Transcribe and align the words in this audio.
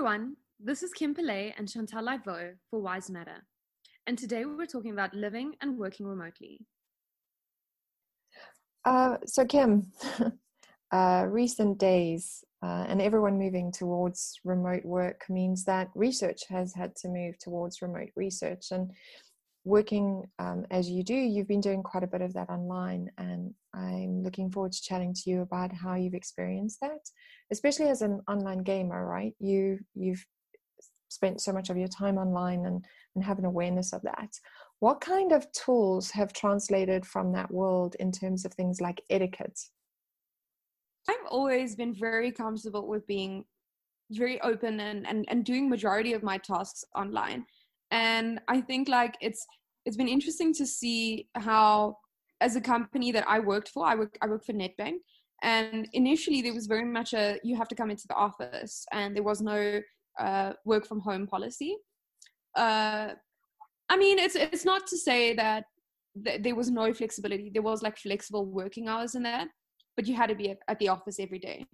everyone, 0.00 0.34
this 0.58 0.82
is 0.82 0.94
Kim 0.94 1.14
Pillay 1.14 1.52
and 1.58 1.68
Chantal 1.68 2.02
Laivo 2.02 2.54
for 2.70 2.80
Wise 2.80 3.10
Matter. 3.10 3.44
And 4.06 4.16
today 4.16 4.46
we're 4.46 4.64
talking 4.64 4.92
about 4.92 5.12
living 5.12 5.52
and 5.60 5.76
working 5.76 6.06
remotely. 6.06 6.64
Uh, 8.86 9.18
so, 9.26 9.44
Kim, 9.44 9.92
uh, 10.90 11.26
recent 11.28 11.76
days 11.76 12.42
uh, 12.62 12.86
and 12.88 13.02
everyone 13.02 13.38
moving 13.38 13.70
towards 13.70 14.40
remote 14.42 14.86
work 14.86 15.24
means 15.28 15.66
that 15.66 15.88
research 15.94 16.44
has 16.48 16.72
had 16.72 16.96
to 16.96 17.08
move 17.08 17.38
towards 17.38 17.82
remote 17.82 18.08
research. 18.16 18.68
And 18.70 18.90
working 19.64 20.24
um, 20.38 20.64
as 20.70 20.88
you 20.88 21.02
do, 21.02 21.14
you've 21.14 21.48
been 21.48 21.60
doing 21.60 21.82
quite 21.82 22.04
a 22.04 22.08
bit 22.08 22.22
of 22.22 22.32
that 22.34 22.48
online. 22.48 23.10
And 23.18 23.54
I'm 23.74 24.22
looking 24.22 24.50
forward 24.50 24.72
to 24.72 24.82
chatting 24.82 25.14
to 25.14 25.30
you 25.30 25.42
about 25.42 25.72
how 25.72 25.94
you've 25.94 26.14
experienced 26.14 26.78
that, 26.80 27.00
especially 27.52 27.88
as 27.88 28.02
an 28.02 28.20
online 28.28 28.62
gamer, 28.62 29.06
right? 29.06 29.34
You, 29.38 29.78
you've 29.94 30.24
spent 31.08 31.40
so 31.40 31.52
much 31.52 31.70
of 31.70 31.76
your 31.76 31.88
time 31.88 32.16
online 32.16 32.66
and, 32.66 32.84
and 33.14 33.24
have 33.24 33.38
an 33.38 33.44
awareness 33.44 33.92
of 33.92 34.02
that. 34.02 34.30
What 34.78 35.00
kind 35.00 35.32
of 35.32 35.50
tools 35.52 36.10
have 36.12 36.32
translated 36.32 37.04
from 37.04 37.32
that 37.32 37.50
world 37.50 37.96
in 38.00 38.12
terms 38.12 38.44
of 38.44 38.54
things 38.54 38.80
like 38.80 39.02
etiquette? 39.10 39.58
I've 41.08 41.26
always 41.28 41.76
been 41.76 41.94
very 41.94 42.32
comfortable 42.32 42.86
with 42.86 43.06
being 43.06 43.44
very 44.10 44.40
open 44.40 44.80
and, 44.80 45.06
and, 45.06 45.24
and 45.28 45.44
doing 45.44 45.68
majority 45.68 46.12
of 46.14 46.22
my 46.22 46.38
tasks 46.38 46.84
online. 46.94 47.44
And 47.90 48.40
I 48.48 48.60
think 48.60 48.88
like 48.88 49.16
it's 49.20 49.46
it's 49.86 49.96
been 49.96 50.08
interesting 50.08 50.52
to 50.54 50.66
see 50.66 51.28
how 51.34 51.96
as 52.40 52.56
a 52.56 52.60
company 52.60 53.12
that 53.12 53.28
I 53.28 53.40
worked 53.40 53.68
for, 53.68 53.86
I 53.86 53.94
work 53.94 54.16
I 54.22 54.26
work 54.26 54.44
for 54.44 54.52
Nedbank 54.52 54.98
And 55.42 55.88
initially 55.92 56.42
there 56.42 56.54
was 56.54 56.66
very 56.66 56.84
much 56.84 57.12
a 57.14 57.38
you 57.42 57.56
have 57.56 57.68
to 57.68 57.74
come 57.74 57.90
into 57.90 58.06
the 58.08 58.14
office 58.14 58.84
and 58.92 59.16
there 59.16 59.22
was 59.22 59.40
no 59.40 59.80
uh, 60.18 60.52
work 60.64 60.86
from 60.86 61.00
home 61.00 61.26
policy. 61.26 61.76
Uh, 62.56 63.10
I 63.88 63.96
mean, 63.96 64.18
it's 64.18 64.36
it's 64.36 64.64
not 64.64 64.86
to 64.88 64.96
say 64.96 65.34
that 65.34 65.64
th- 66.24 66.42
there 66.42 66.54
was 66.54 66.70
no 66.70 66.92
flexibility. 66.94 67.50
There 67.52 67.62
was 67.62 67.82
like 67.82 67.98
flexible 67.98 68.46
working 68.46 68.88
hours 68.88 69.14
in 69.14 69.22
that, 69.24 69.48
but 69.96 70.06
you 70.06 70.14
had 70.14 70.28
to 70.28 70.34
be 70.34 70.50
at, 70.50 70.58
at 70.68 70.78
the 70.78 70.88
office 70.88 71.18
every 71.18 71.38
day. 71.38 71.66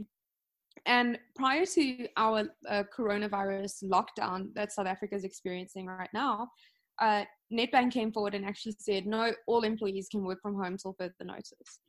And 0.87 1.19
prior 1.35 1.67
to 1.67 2.09
our 2.17 2.45
uh, 2.69 2.85
coronavirus 2.97 3.85
lockdown 3.85 4.55
that 4.55 4.73
South 4.73 4.87
Africa 4.87 5.17
is 5.17 5.25
experiencing 5.25 5.87
right 5.87 6.09
now, 6.15 6.49
uh, 7.01 7.25
Nedbank 7.53 7.93
came 7.93 8.13
forward 8.13 8.35
and 8.35 8.45
actually 8.45 8.77
said, 8.79 9.07
no, 9.07 9.33
all 9.47 9.63
employees 9.63 10.09
can 10.09 10.25
work 10.25 10.41
from 10.41 10.55
home 10.55 10.77
till 10.77 10.95
further 10.99 11.13
notice. 11.25 11.81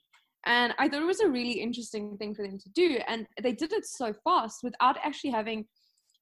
And 0.45 0.73
I 0.80 0.88
thought 0.88 1.02
it 1.02 1.06
was 1.06 1.20
a 1.20 1.30
really 1.30 1.59
interesting 1.59 2.18
thing 2.18 2.34
for 2.34 2.42
them 2.42 2.58
to 2.58 2.70
do. 2.70 3.00
And 3.08 3.28
they 3.42 3.53
did 3.53 3.72
it 3.73 3.86
so 3.86 4.14
fast 4.23 4.59
without 4.64 4.98
actually 5.03 5.31
having 5.31 5.66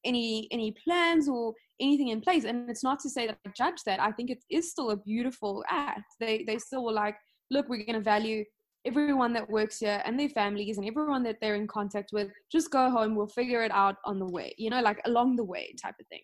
any 0.06 0.48
any 0.52 0.74
plans 0.84 1.28
or 1.28 1.54
anything 1.82 2.10
in 2.10 2.22
place 2.22 2.46
and 2.46 2.70
it's 2.70 2.84
not 2.84 3.00
to 3.00 3.10
say 3.10 3.26
that 3.26 3.38
i 3.46 3.50
judge 3.58 3.82
that 3.86 4.00
i 4.00 4.12
think 4.12 4.30
it 4.30 4.44
is 4.50 4.70
still 4.72 4.92
a 4.92 4.98
beautiful 4.98 5.64
act 5.70 6.06
they 6.20 6.44
they 6.48 6.58
still 6.58 6.86
were 6.86 6.92
like 6.92 7.18
look 7.52 7.68
we're 7.68 7.84
going 7.84 7.94
to 7.94 8.02
value 8.02 8.44
everyone 8.86 9.34
that 9.34 9.50
works 9.50 9.80
here 9.80 10.02
and 10.06 10.20
their 10.20 10.30
families 10.30 10.78
and 10.78 10.88
everyone 10.88 11.24
that 11.24 11.38
they're 11.42 11.56
in 11.56 11.68
contact 11.68 12.12
with 12.14 12.30
just 12.52 12.72
go 12.72 12.90
home 12.90 13.16
we'll 13.16 13.28
figure 13.28 13.64
it 13.64 13.72
out 13.72 13.96
on 14.06 14.20
the 14.20 14.26
way 14.26 14.54
you 14.58 14.70
know 14.70 14.82
like 14.82 15.02
along 15.06 15.36
the 15.36 15.44
way 15.44 15.74
type 15.82 15.96
of 16.00 16.08
thing 16.08 16.24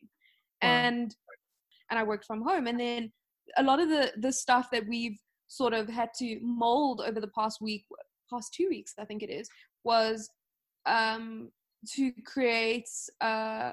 wow. 0.61 0.69
and 0.69 1.15
and 1.89 1.99
i 1.99 2.03
worked 2.03 2.25
from 2.25 2.41
home 2.41 2.67
and 2.67 2.79
then 2.79 3.11
a 3.57 3.63
lot 3.63 3.79
of 3.79 3.89
the 3.89 4.11
the 4.17 4.31
stuff 4.31 4.69
that 4.71 4.87
we've 4.87 5.17
sort 5.47 5.73
of 5.73 5.89
had 5.89 6.09
to 6.17 6.39
mold 6.41 7.01
over 7.05 7.19
the 7.19 7.31
past 7.35 7.59
week 7.61 7.83
past 8.31 8.53
two 8.53 8.67
weeks 8.69 8.93
i 8.99 9.05
think 9.05 9.21
it 9.23 9.29
is 9.29 9.49
was 9.83 10.29
um 10.85 11.49
to 11.87 12.11
create 12.25 12.89
uh, 13.21 13.71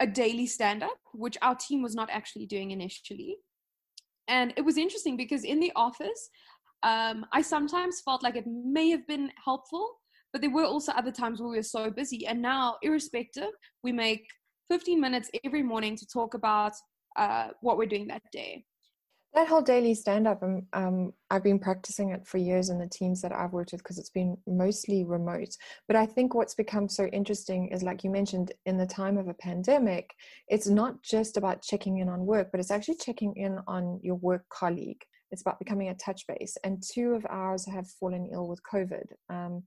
a 0.00 0.06
daily 0.06 0.46
stand 0.46 0.82
up, 0.82 0.98
which 1.12 1.36
our 1.42 1.54
team 1.54 1.82
was 1.82 1.94
not 1.94 2.08
actually 2.10 2.46
doing 2.46 2.70
initially. 2.70 3.36
And 4.28 4.52
it 4.56 4.62
was 4.62 4.76
interesting 4.76 5.16
because 5.16 5.44
in 5.44 5.58
the 5.58 5.72
office, 5.74 6.30
um, 6.82 7.26
I 7.32 7.42
sometimes 7.42 8.00
felt 8.04 8.22
like 8.22 8.36
it 8.36 8.46
may 8.46 8.90
have 8.90 9.06
been 9.06 9.30
helpful, 9.44 9.96
but 10.32 10.42
there 10.42 10.50
were 10.50 10.64
also 10.64 10.92
other 10.92 11.10
times 11.10 11.40
where 11.40 11.48
we 11.48 11.56
were 11.56 11.62
so 11.62 11.90
busy. 11.90 12.26
And 12.26 12.40
now, 12.40 12.76
irrespective, 12.82 13.50
we 13.82 13.92
make 13.92 14.26
15 14.70 15.00
minutes 15.00 15.30
every 15.44 15.62
morning 15.62 15.96
to 15.96 16.06
talk 16.06 16.34
about 16.34 16.72
uh, 17.16 17.48
what 17.60 17.78
we're 17.78 17.86
doing 17.86 18.06
that 18.08 18.22
day. 18.32 18.64
That 19.34 19.48
whole 19.48 19.60
daily 19.62 19.94
stand 19.94 20.26
up 20.26 20.42
um, 20.42 20.62
um, 20.72 21.12
i've 21.30 21.44
been 21.44 21.58
practicing 21.58 22.10
it 22.10 22.26
for 22.26 22.38
years 22.38 22.70
in 22.70 22.78
the 22.78 22.88
teams 22.88 23.20
that 23.20 23.30
i've 23.30 23.52
worked 23.52 23.72
with 23.72 23.82
because 23.82 23.98
it's 23.98 24.08
been 24.08 24.38
mostly 24.46 25.04
remote. 25.04 25.54
But 25.86 25.96
i 25.96 26.06
think 26.06 26.34
what's 26.34 26.54
become 26.54 26.88
so 26.88 27.06
interesting 27.08 27.68
is 27.68 27.82
like 27.82 28.02
you 28.02 28.10
mentioned 28.10 28.52
in 28.64 28.78
the 28.78 28.86
time 28.86 29.18
of 29.18 29.28
a 29.28 29.34
pandemic 29.34 30.14
it's 30.48 30.66
not 30.66 31.02
just 31.02 31.36
about 31.36 31.62
checking 31.62 31.98
in 31.98 32.08
on 32.08 32.24
work 32.24 32.48
but 32.50 32.58
it's 32.58 32.70
actually 32.70 32.96
checking 32.96 33.36
in 33.36 33.58
on 33.68 34.00
your 34.02 34.16
work 34.16 34.48
colleague 34.48 35.04
it's 35.30 35.42
about 35.42 35.58
becoming 35.58 35.88
a 35.88 35.94
touch 35.94 36.26
base 36.26 36.56
and 36.64 36.82
two 36.82 37.12
of 37.12 37.26
ours 37.28 37.66
have 37.66 37.88
fallen 38.00 38.28
ill 38.32 38.48
with 38.48 38.60
covid 38.62 39.06
um, 39.30 39.62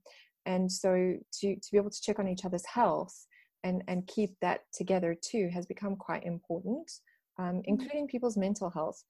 and 0.46 0.70
so 0.70 1.14
to, 1.32 1.54
to 1.54 1.68
be 1.70 1.78
able 1.78 1.90
to 1.90 2.00
check 2.02 2.18
on 2.18 2.28
each 2.28 2.44
other's 2.44 2.66
health 2.66 3.26
and, 3.64 3.82
and 3.86 4.06
keep 4.08 4.34
that 4.40 4.60
together 4.72 5.14
too 5.20 5.48
has 5.52 5.66
become 5.66 5.96
quite 5.96 6.24
important 6.24 6.90
um, 7.38 7.46
mm-hmm. 7.46 7.60
including 7.64 8.08
people's 8.08 8.36
mental 8.36 8.70
health. 8.70 9.02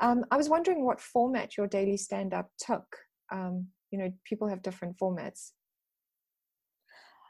Um, 0.00 0.24
I 0.30 0.36
was 0.36 0.48
wondering 0.48 0.84
what 0.84 1.00
format 1.00 1.56
your 1.56 1.66
daily 1.66 1.96
stand 1.96 2.34
up 2.34 2.50
took. 2.58 2.86
Um, 3.32 3.66
you 3.90 3.98
know, 3.98 4.12
people 4.24 4.48
have 4.48 4.62
different 4.62 4.96
formats. 4.98 5.52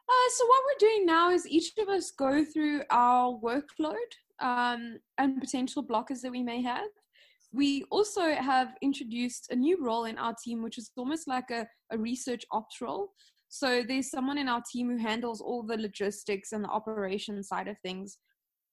Uh, 0.09 0.31
so 0.37 0.47
what 0.47 0.63
we're 0.65 0.89
doing 0.89 1.07
now 1.07 1.31
is 1.31 1.49
each 1.49 1.73
of 1.79 1.89
us 1.89 2.13
go 2.13 2.45
through 2.45 2.83
our 2.91 3.39
workload 3.41 3.97
um, 4.41 4.99
and 5.19 5.41
potential 5.41 5.85
blockers 5.85 6.21
that 6.21 6.31
we 6.31 6.43
may 6.43 6.63
have. 6.63 6.87
We 7.57 7.85
also 7.91 8.35
have 8.35 8.75
introduced 8.83 9.51
a 9.51 9.57
new 9.57 9.83
role 9.83 10.05
in 10.05 10.19
our 10.19 10.35
team, 10.45 10.63
which 10.63 10.77
is 10.77 10.91
almost 10.95 11.27
like 11.27 11.51
a, 11.51 11.67
a 11.91 11.97
research 11.97 12.45
ops 12.53 12.83
role. 12.83 13.13
So 13.49 13.83
there's 13.83 14.11
someone 14.11 14.37
in 14.37 14.47
our 14.47 14.63
team 14.71 14.91
who 14.91 14.99
handles 14.99 15.41
all 15.41 15.63
the 15.63 15.79
logistics 15.79 16.53
and 16.53 16.63
the 16.63 16.69
operation 16.69 17.43
side 17.43 17.67
of 17.67 17.79
things 17.79 18.19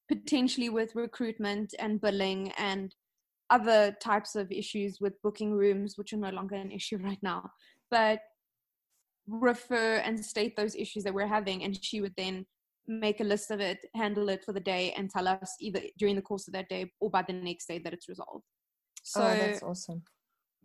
potentially 0.10 0.68
with 0.68 0.96
recruitment 0.96 1.74
and 1.80 2.02
billing 2.02 2.52
and 2.58 2.94
other 3.50 3.96
types 4.02 4.36
of 4.36 4.52
issues 4.52 4.98
with 5.00 5.22
booking 5.22 5.54
rooms, 5.54 5.94
which 5.98 6.12
are 6.12 6.18
no 6.18 6.32
longer 6.32 6.56
an 6.56 6.72
issue 6.72 6.98
right 7.02 7.22
now, 7.22 7.50
but 7.90 8.20
refer 9.30 9.96
and 9.98 10.24
state 10.26 10.58
those 10.58 10.76
issues 10.76 11.06
that 11.06 11.14
we're 11.14 11.26
having. 11.26 11.64
And 11.64 11.82
she 11.82 12.02
would 12.02 12.16
then 12.18 12.46
make 12.86 13.22
a 13.22 13.24
list 13.24 13.50
of 13.50 13.62
it, 13.62 13.78
handle 13.96 14.28
it 14.28 14.44
for 14.44 14.52
the 14.52 14.60
day, 14.60 14.92
and 14.98 15.10
tell 15.10 15.30
us 15.30 15.56
either 15.62 15.80
during 15.98 16.18
the 16.18 16.22
course 16.22 16.50
of 16.50 16.54
that 16.54 16.68
day 16.68 16.92
or 17.00 17.10
by 17.10 17.22
the 17.22 17.32
next 17.32 17.68
day 17.68 17.80
that 17.80 17.94
it's 17.94 18.10
resolved. 18.10 18.44
So 19.04 19.22
oh, 19.22 19.38
that's 19.38 19.62
awesome. 19.62 20.02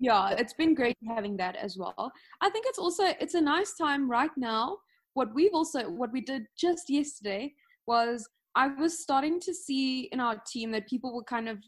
Yeah, 0.00 0.31
it's 0.31 0.54
been 0.54 0.75
great 0.75 0.97
having 1.06 1.37
that 1.38 1.56
as 1.56 1.76
well. 1.76 2.12
I 2.41 2.50
think 2.50 2.66
it's 2.69 2.78
also 2.78 3.04
it's 3.21 3.34
a 3.34 3.41
nice 3.41 3.75
time 3.75 4.09
right 4.10 4.31
now. 4.37 4.78
What 5.15 5.34
we've 5.34 5.54
also 5.54 5.91
what 5.91 6.12
we 6.12 6.21
did 6.21 6.44
just 6.56 6.88
yesterday 6.88 7.53
was 7.87 8.28
I 8.54 8.69
was 8.69 9.00
starting 9.00 9.41
to 9.41 9.53
see 9.53 10.03
in 10.12 10.21
our 10.21 10.41
team 10.47 10.71
that 10.72 10.88
people 10.88 11.15
were 11.15 11.25
kind 11.25 11.49
of 11.49 11.59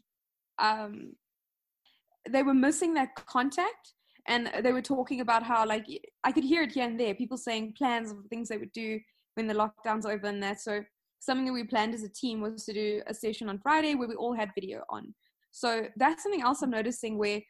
um, 0.59 1.13
they 2.29 2.43
were 2.43 2.53
missing 2.53 2.93
that 2.93 3.15
contact 3.15 3.93
and 4.27 4.51
they 4.63 4.71
were 4.71 4.81
talking 4.81 5.21
about 5.21 5.43
how 5.43 5.65
like 5.65 5.85
I 6.23 6.31
could 6.31 6.43
hear 6.43 6.63
it 6.63 6.71
here 6.71 6.85
and 6.85 6.99
there 6.99 7.15
people 7.15 7.37
saying 7.37 7.73
plans 7.77 8.11
of 8.11 8.17
things 8.29 8.47
they 8.47 8.57
would 8.57 8.71
do 8.71 8.99
when 9.33 9.47
the 9.47 9.53
lockdown's 9.53 10.05
over 10.05 10.27
and 10.27 10.41
that 10.43 10.61
so 10.61 10.83
something 11.19 11.45
that 11.45 11.53
we 11.53 11.63
planned 11.63 11.93
as 11.93 12.03
a 12.03 12.09
team 12.09 12.41
was 12.41 12.65
to 12.65 12.73
do 12.73 13.01
a 13.07 13.13
session 13.13 13.49
on 13.49 13.59
Friday 13.59 13.95
where 13.95 14.07
we 14.07 14.15
all 14.15 14.33
had 14.33 14.51
video 14.53 14.83
on 14.89 15.13
so 15.51 15.87
that's 15.97 16.23
something 16.23 16.41
else 16.41 16.61
I'm 16.61 16.69
noticing 16.69 17.17
where 17.17 17.41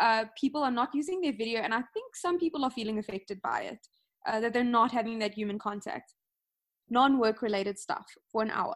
uh, 0.00 0.24
people 0.38 0.62
are 0.62 0.70
not 0.70 0.90
using 0.94 1.20
their 1.20 1.32
video 1.32 1.60
and 1.60 1.72
I 1.74 1.82
think 1.94 2.14
some 2.14 2.38
people 2.38 2.64
are 2.64 2.70
feeling 2.70 2.98
affected 2.98 3.40
by 3.42 3.62
it 3.62 3.78
uh, 4.28 4.40
that 4.40 4.52
they're 4.52 4.64
not 4.64 4.92
having 4.92 5.18
that 5.20 5.34
human 5.34 5.58
contact. 5.58 6.14
Non-work 6.88 7.42
related 7.42 7.78
stuff 7.78 8.06
for 8.30 8.42
an 8.42 8.50
hour 8.50 8.74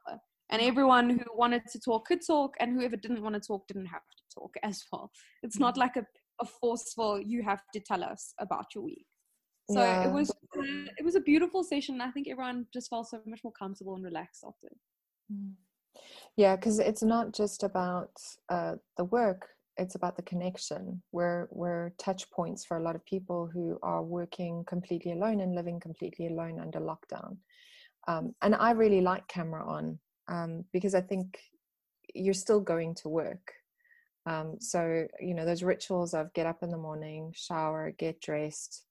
and 0.51 0.61
everyone 0.61 1.11
who 1.11 1.25
wanted 1.35 1.63
to 1.71 1.81
talk 1.81 2.07
could 2.07 2.27
talk 2.27 2.55
and 2.59 2.73
whoever 2.73 2.97
didn't 2.97 3.23
want 3.23 3.35
to 3.35 3.41
talk 3.41 3.67
didn't 3.69 3.87
have 3.87 4.03
to 4.03 4.35
talk 4.35 4.55
as 4.63 4.83
well. 4.93 5.11
It's 5.43 5.59
not 5.59 5.77
like 5.77 5.97
a, 5.97 6.05
a 6.41 6.45
forceful 6.45 7.21
you 7.21 7.43
have 7.43 7.63
to 7.73 7.81
tell 7.81 8.03
us 8.03 8.35
about 8.39 8.67
your 8.75 8.85
week. 8.85 9.07
So 9.71 9.81
yeah. 9.81 10.09
it 10.09 10.13
was 10.13 10.33
it 10.99 11.05
was 11.05 11.15
a 11.15 11.21
beautiful 11.21 11.63
session 11.63 11.95
and 11.95 12.03
i 12.03 12.11
think 12.11 12.27
everyone 12.27 12.67
just 12.75 12.91
felt 12.91 13.07
so 13.07 13.21
much 13.25 13.45
more 13.45 13.53
comfortable 13.53 13.95
and 13.95 14.05
relaxed 14.05 14.45
after. 14.45 14.69
Mm. 15.33 15.53
Yeah 16.37 16.57
because 16.57 16.79
it's 16.79 17.03
not 17.03 17.33
just 17.33 17.63
about 17.63 18.11
uh, 18.49 18.75
the 18.97 19.05
work 19.05 19.49
it's 19.77 19.95
about 19.95 20.17
the 20.17 20.23
connection 20.23 21.03
we're 21.13 21.49
we're 21.51 21.91
touch 21.99 22.31
points 22.31 22.65
for 22.65 22.77
a 22.77 22.83
lot 22.83 22.95
of 22.95 23.05
people 23.05 23.49
who 23.53 23.79
are 23.83 24.03
working 24.03 24.65
completely 24.67 25.13
alone 25.13 25.41
and 25.41 25.55
living 25.55 25.81
completely 25.81 26.27
alone 26.27 26.61
under 26.61 26.81
lockdown 26.81 27.37
um, 28.09 28.35
and 28.43 28.55
I 28.55 28.71
really 28.73 29.01
like 29.01 29.29
camera 29.29 29.67
on 29.67 29.99
um, 30.29 30.65
because 30.73 30.95
I 30.95 31.01
think 31.01 31.39
you're 32.15 32.35
still 32.35 32.61
going 32.61 32.95
to 32.97 33.09
work. 33.09 33.53
Um, 34.27 34.57
so, 34.59 35.07
you 35.21 35.35
know, 35.35 35.45
those 35.45 35.63
rituals 35.63 36.15
of 36.15 36.33
get 36.35 36.47
up 36.47 36.63
in 36.63 36.71
the 36.71 36.77
morning, 36.77 37.33
shower, 37.37 37.93
get 37.97 38.21
dressed, 38.21 38.85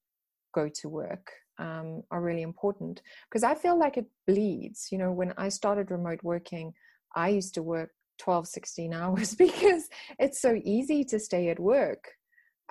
go 0.54 0.68
to 0.68 0.88
work. 0.88 1.32
um, 1.60 2.02
are 2.10 2.22
really 2.22 2.42
important 2.42 3.02
because 3.28 3.44
I 3.44 3.54
feel 3.54 3.78
like 3.78 3.96
it 3.98 4.06
bleeds. 4.26 4.88
You 4.90 4.98
know, 4.98 5.12
when 5.12 5.32
I 5.36 5.50
started 5.50 5.90
remote 5.90 6.20
working, 6.22 6.72
I 7.14 7.28
used 7.28 7.54
to 7.54 7.62
work 7.62 7.90
12, 8.18 8.46
16 8.48 8.92
hours 8.92 9.34
because 9.46 9.88
it's 10.18 10.40
so 10.40 10.60
easy 10.64 11.04
to 11.04 11.18
stay 11.18 11.48
at 11.48 11.58
work. 11.58 12.12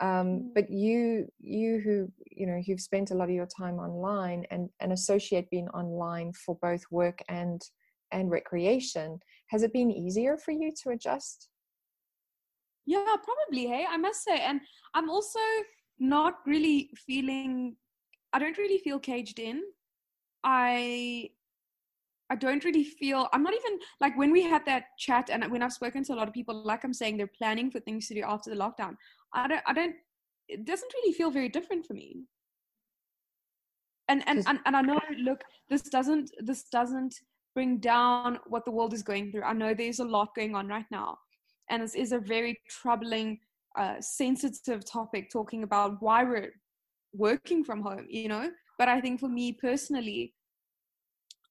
Um, 0.02 0.08
mm. 0.08 0.54
but 0.56 0.70
you, 0.70 1.28
you 1.40 1.82
who 1.84 2.08
you 2.40 2.48
know, 2.48 2.62
you've 2.66 2.80
spent 2.80 3.12
a 3.12 3.16
lot 3.16 3.28
of 3.28 3.36
your 3.36 3.48
time 3.48 3.80
online 3.80 4.46
and 4.50 4.70
and 4.80 4.94
associate 4.94 5.50
being 5.50 5.68
online 5.70 6.32
for 6.32 6.58
both 6.62 6.82
work 6.90 7.20
and 7.28 7.62
and 8.12 8.32
recreation. 8.32 9.20
Has 9.48 9.62
it 9.62 9.74
been 9.74 9.92
easier 9.92 10.38
for 10.38 10.52
you 10.52 10.72
to 10.84 10.92
adjust? 10.92 11.50
Yeah, 12.86 13.16
probably. 13.24 13.68
Hey, 13.68 13.86
I 13.88 13.98
must 13.98 14.24
say, 14.24 14.40
and 14.40 14.62
I'm 14.94 15.10
also 15.10 15.40
not 16.00 16.36
really 16.46 16.90
feeling. 16.96 17.76
I 18.32 18.40
don't 18.40 18.58
really 18.58 18.78
feel 18.78 19.00
caged 19.00 19.40
in. 19.40 19.62
I 20.44 21.30
I 22.30 22.36
don't 22.36 22.64
really 22.64 22.84
feel 22.84 23.28
I'm 23.34 23.44
not 23.44 23.54
even 23.54 23.80
like 24.00 24.18
when 24.18 24.32
we 24.32 24.44
had 24.44 24.66
that 24.66 24.84
chat 24.98 25.30
and 25.32 25.50
when 25.52 25.64
I've 25.64 25.74
spoken 25.74 26.04
to 26.06 26.14
a 26.14 26.16
lot 26.16 26.28
of 26.28 26.34
people, 26.34 26.64
like 26.64 26.84
I'm 26.84 26.94
saying, 26.94 27.18
they're 27.18 27.28
planning 27.28 27.72
for 27.72 27.80
things 27.80 28.08
to 28.08 28.14
do 28.14 28.24
after 28.26 28.50
the 28.50 28.56
lockdown. 28.56 28.96
I 29.34 29.48
don't 29.48 29.62
I 29.66 29.74
don't 29.74 29.96
it 30.48 30.66
doesn't 30.66 30.94
really 30.94 31.14
feel 31.14 31.32
very 31.32 31.50
different 31.50 31.86
for 31.86 31.94
me. 31.94 32.26
And 34.08 34.24
and, 34.28 34.44
and, 34.48 34.60
and 34.66 34.76
I 34.76 34.82
know 34.82 35.00
look, 35.20 35.42
this 35.70 35.84
doesn't 35.84 36.32
this 36.40 36.64
doesn't 36.72 37.16
bring 37.56 37.78
down 37.80 38.40
what 38.48 38.66
the 38.66 38.72
world 38.72 38.94
is 38.94 39.04
going 39.04 39.32
through. 39.32 39.44
I 39.44 39.54
know 39.54 39.74
there's 39.74 40.00
a 40.00 40.06
lot 40.06 40.36
going 40.36 40.56
on 40.56 40.68
right 40.68 40.86
now. 40.92 41.18
And 41.70 41.84
this 41.84 41.96
is 41.96 42.12
a 42.12 42.20
very 42.20 42.60
troubling, 42.70 43.40
uh, 43.78 43.96
sensitive 44.00 44.90
topic 44.90 45.30
talking 45.30 45.64
about 45.64 46.02
why 46.02 46.24
we're 46.24 46.54
working 47.14 47.64
from 47.64 47.82
home, 47.82 48.06
you 48.10 48.28
know? 48.28 48.50
But 48.78 48.88
I 48.88 49.02
think 49.02 49.20
for 49.20 49.30
me 49.30 49.54
personally, 49.54 50.34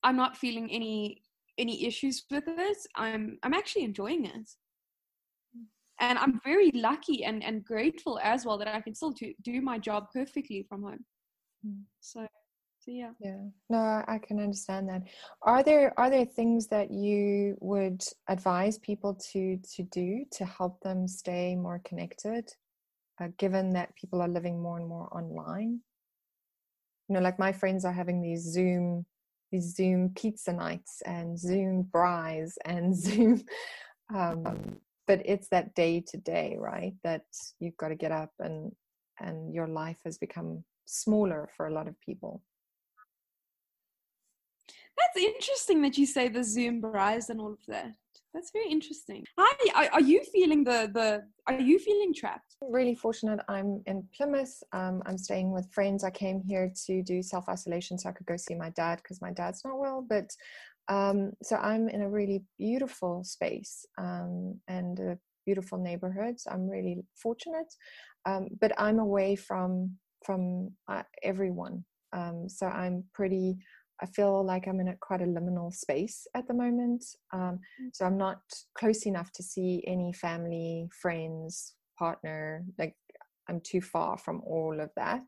I'm 0.03 0.17
not 0.17 0.37
feeling 0.37 0.71
any 0.71 1.23
any 1.59 1.85
issues 1.87 2.25
with 2.31 2.45
it. 2.47 2.79
I'm 2.95 3.39
I'm 3.43 3.55
actually 3.55 3.85
enjoying 3.85 4.25
it. 4.27 4.51
And 6.01 6.17
I'm 6.17 6.41
very 6.45 6.71
lucky 6.75 7.25
and, 7.25 7.43
and 7.43 7.65
grateful 7.65 8.21
as 8.23 8.45
well 8.47 8.57
that 8.59 8.69
I 8.69 8.81
can 8.81 8.95
still 8.95 9.11
do, 9.11 9.35
do 9.43 9.61
my 9.61 9.79
job 9.79 10.07
perfectly 10.13 10.65
from 10.69 10.85
home. 10.85 11.05
Mm. 11.67 11.83
So 11.99 12.25
so 12.79 12.93
yeah. 12.93 13.11
Yeah. 13.21 13.43
No, 13.69 14.05
I 14.07 14.19
can 14.19 14.39
understand 14.39 14.89
that. 14.89 15.03
Are 15.43 15.63
there 15.63 15.93
are 15.99 16.09
there 16.09 16.25
things 16.25 16.69
that 16.69 16.91
you 16.93 17.57
would 17.61 18.03
advise 18.29 18.79
people 18.79 19.15
to 19.33 19.59
to 19.75 19.83
do 19.83 20.25
to 20.33 20.45
help 20.45 20.81
them 20.81 21.09
stay 21.09 21.57
more 21.57 21.81
connected, 21.85 22.49
uh, 23.21 23.29
given 23.37 23.73
that 23.73 23.95
people 23.97 24.23
are 24.23 24.29
living 24.29 24.63
more 24.63 24.79
and 24.79 24.89
more 24.89 25.09
online? 25.13 25.81
You 27.09 27.15
know, 27.15 27.21
like 27.21 27.39
my 27.39 27.53
friends 27.53 27.85
are 27.85 27.93
having 27.93 28.23
these 28.23 28.43
Zoom 28.43 29.05
these 29.51 29.75
Zoom 29.75 30.11
pizza 30.15 30.53
nights 30.53 31.03
and 31.05 31.39
Zoom 31.39 31.89
braais 31.91 32.53
and 32.65 32.95
Zoom. 33.05 33.43
Um, 34.15 34.79
but 35.07 35.23
it's 35.25 35.49
that 35.49 35.75
day 35.75 36.05
to 36.09 36.17
day, 36.19 36.57
right? 36.59 36.95
That 37.03 37.25
you've 37.61 37.77
got 37.77 37.89
to 37.89 37.95
get 37.95 38.13
up 38.13 38.31
and 38.39 38.73
and 39.21 39.53
your 39.53 39.67
life 39.67 39.99
has 40.05 40.17
become 40.17 40.65
smaller 40.87 41.49
for 41.57 41.67
a 41.67 41.73
lot 41.73 41.89
of 41.89 42.01
people. 42.01 42.43
That's 44.97 45.25
interesting 45.25 45.83
that 45.83 45.99
you 45.99 46.07
say 46.07 46.29
the 46.29 46.45
Zoom 46.45 46.81
braais 46.81 47.31
and 47.31 47.41
all 47.41 47.53
of 47.53 47.67
that. 47.69 47.95
That's 48.39 48.53
very 48.53 48.71
interesting. 48.71 49.25
Hi, 49.37 49.89
are, 49.93 50.01
you 50.01 50.23
feeling 50.33 50.63
the 50.63 50.89
the? 50.95 51.25
Are 51.49 51.61
you 51.61 51.77
feeling 51.81 52.15
trapped? 52.15 52.55
Really 52.63 52.95
fortunate. 52.95 53.41
I'm 53.49 53.83
in 53.87 54.07
Plymouth. 54.17 54.63
Um, 54.73 55.03
I'm 55.07 55.19
staying 55.19 55.51
with 55.51 55.67
friends. 55.73 56.05
I 56.05 56.11
came 56.11 56.41
here 56.41 56.73
to 56.87 57.03
do 57.03 57.21
self 57.21 57.49
isolation 57.49 57.99
so 57.99 58.09
I 58.09 58.13
could 58.13 58.27
go 58.27 58.37
see 58.37 58.55
my 58.55 58.71
dad 58.71 59.01
because 59.03 59.21
my 59.21 59.33
dad's 59.33 59.63
not 59.65 59.81
well. 59.81 60.07
But 60.09 60.31
um, 60.87 61.33
so 61.43 61.57
I'm 61.57 61.89
in 61.89 62.03
a 62.03 62.09
really 62.09 62.45
beautiful 62.59 63.25
space 63.25 63.85
um, 63.99 64.61
and 64.69 65.01
a 65.01 65.19
beautiful 65.45 65.79
neighborhood. 65.79 66.39
So 66.39 66.53
I'm 66.53 66.69
really 66.69 66.99
fortunate. 67.21 67.75
Um, 68.25 68.47
but 68.61 68.71
I'm 68.79 69.01
away 69.01 69.35
from 69.35 69.97
from 70.25 70.71
uh, 70.87 71.03
everyone. 71.25 71.85
Um, 72.13 72.49
so 72.49 72.67
I'm 72.67 73.03
pretty 73.13 73.57
I 74.01 74.07
feel 74.07 74.45
like 74.45 74.67
I'm 74.67 74.81
in 74.81 74.89
a 74.89 74.97
quite 74.97 75.23
a 75.23 75.27
liminal 75.27 75.73
space 75.73 76.27
at 76.35 76.47
the 76.47 76.55
moment. 76.55 77.05
Um, 77.33 77.61
mm. 77.83 77.91
so 77.93 78.05
I'm 78.05 78.17
not 78.17 78.41
close 78.77 79.07
enough 79.07 79.33
to 79.33 79.43
see 79.43 79.83
any 79.87 80.13
family, 80.13 80.89
friends, 81.01 81.75
partner. 81.99 82.65
Like 82.79 82.97
I'm 83.49 83.61
too 83.61 83.81
far 83.81 84.19
from 84.19 84.43
all 84.47 84.81
of 84.81 84.91
that. 84.97 85.25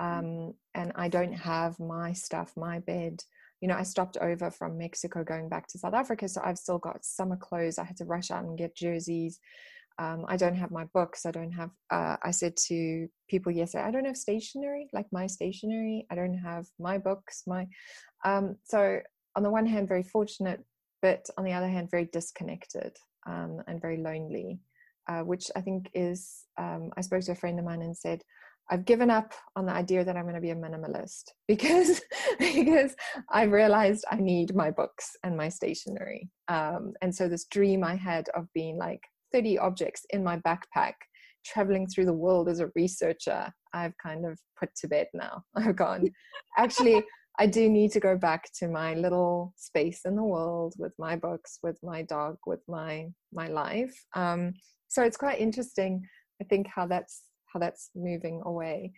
Mm. 0.00 0.18
Um, 0.18 0.54
and 0.74 0.92
I 0.96 1.08
don't 1.08 1.32
have 1.32 1.78
my 1.80 2.12
stuff, 2.12 2.52
my 2.56 2.80
bed. 2.80 3.22
You 3.60 3.68
know, 3.68 3.76
I 3.76 3.84
stopped 3.84 4.18
over 4.18 4.50
from 4.50 4.76
Mexico 4.76 5.24
going 5.24 5.48
back 5.48 5.68
to 5.68 5.78
South 5.78 5.94
Africa. 5.94 6.28
So 6.28 6.42
I've 6.44 6.58
still 6.58 6.78
got 6.78 7.04
summer 7.04 7.36
clothes. 7.36 7.78
I 7.78 7.84
had 7.84 7.96
to 7.98 8.04
rush 8.04 8.30
out 8.30 8.44
and 8.44 8.58
get 8.58 8.76
jerseys 8.76 9.40
um, 9.98 10.24
I 10.28 10.36
don't 10.36 10.56
have 10.56 10.70
my 10.70 10.84
books. 10.92 11.24
I 11.24 11.30
don't 11.30 11.52
have, 11.52 11.70
uh, 11.90 12.16
I 12.22 12.30
said 12.30 12.56
to 12.68 13.06
people 13.28 13.52
yesterday, 13.52 13.84
I 13.84 13.90
don't 13.90 14.06
have 14.06 14.16
stationery, 14.16 14.88
like 14.92 15.06
my 15.12 15.26
stationery. 15.26 16.06
I 16.10 16.14
don't 16.14 16.34
have 16.38 16.66
my 16.78 16.98
books, 16.98 17.42
my, 17.46 17.66
um, 18.24 18.56
so 18.64 18.98
on 19.36 19.42
the 19.42 19.50
one 19.50 19.66
hand, 19.66 19.88
very 19.88 20.02
fortunate, 20.02 20.64
but 21.02 21.24
on 21.38 21.44
the 21.44 21.52
other 21.52 21.68
hand, 21.68 21.90
very 21.90 22.08
disconnected 22.12 22.96
um, 23.26 23.60
and 23.68 23.80
very 23.80 23.98
lonely, 23.98 24.58
uh, 25.08 25.20
which 25.20 25.50
I 25.54 25.60
think 25.60 25.90
is, 25.94 26.44
um, 26.58 26.90
I 26.96 27.00
spoke 27.00 27.22
to 27.22 27.32
a 27.32 27.36
friend 27.36 27.58
of 27.58 27.64
mine 27.64 27.82
and 27.82 27.96
said, 27.96 28.22
I've 28.70 28.86
given 28.86 29.10
up 29.10 29.34
on 29.56 29.66
the 29.66 29.72
idea 29.72 30.04
that 30.04 30.16
I'm 30.16 30.22
going 30.22 30.34
to 30.36 30.40
be 30.40 30.50
a 30.50 30.56
minimalist 30.56 31.24
because 31.48 32.00
because 32.38 32.96
I 33.28 33.42
realized 33.42 34.04
I 34.10 34.16
need 34.16 34.54
my 34.54 34.70
books 34.70 35.16
and 35.22 35.36
my 35.36 35.50
stationery. 35.50 36.30
Um, 36.48 36.94
and 37.02 37.14
so 37.14 37.28
this 37.28 37.44
dream 37.44 37.84
I 37.84 37.94
had 37.94 38.28
of 38.30 38.50
being 38.54 38.78
like 38.78 39.02
30 39.34 39.58
objects 39.58 40.06
in 40.10 40.22
my 40.22 40.38
backpack 40.38 40.94
traveling 41.44 41.86
through 41.86 42.06
the 42.06 42.12
world 42.12 42.48
as 42.48 42.60
a 42.60 42.70
researcher 42.74 43.52
i've 43.74 43.92
kind 44.02 44.24
of 44.24 44.38
put 44.58 44.70
to 44.76 44.88
bed 44.88 45.08
now. 45.12 45.42
I've 45.56 45.76
gone. 45.76 46.08
Actually 46.56 47.02
i 47.40 47.46
do 47.46 47.68
need 47.68 47.90
to 47.90 47.98
go 47.98 48.16
back 48.16 48.48
to 48.60 48.68
my 48.68 48.94
little 48.94 49.52
space 49.56 50.02
in 50.04 50.14
the 50.14 50.22
world 50.22 50.72
with 50.78 50.92
my 51.00 51.16
books 51.16 51.58
with 51.64 51.76
my 51.82 52.00
dog 52.02 52.36
with 52.46 52.62
my 52.68 53.06
my 53.32 53.48
life. 53.48 53.94
Um, 54.14 54.54
so 54.88 55.02
it's 55.02 55.16
quite 55.16 55.40
interesting 55.40 56.02
i 56.40 56.44
think 56.44 56.66
how 56.74 56.86
that's 56.86 57.22
how 57.54 57.60
that's 57.60 57.90
moving 57.94 58.42
away. 58.44 58.92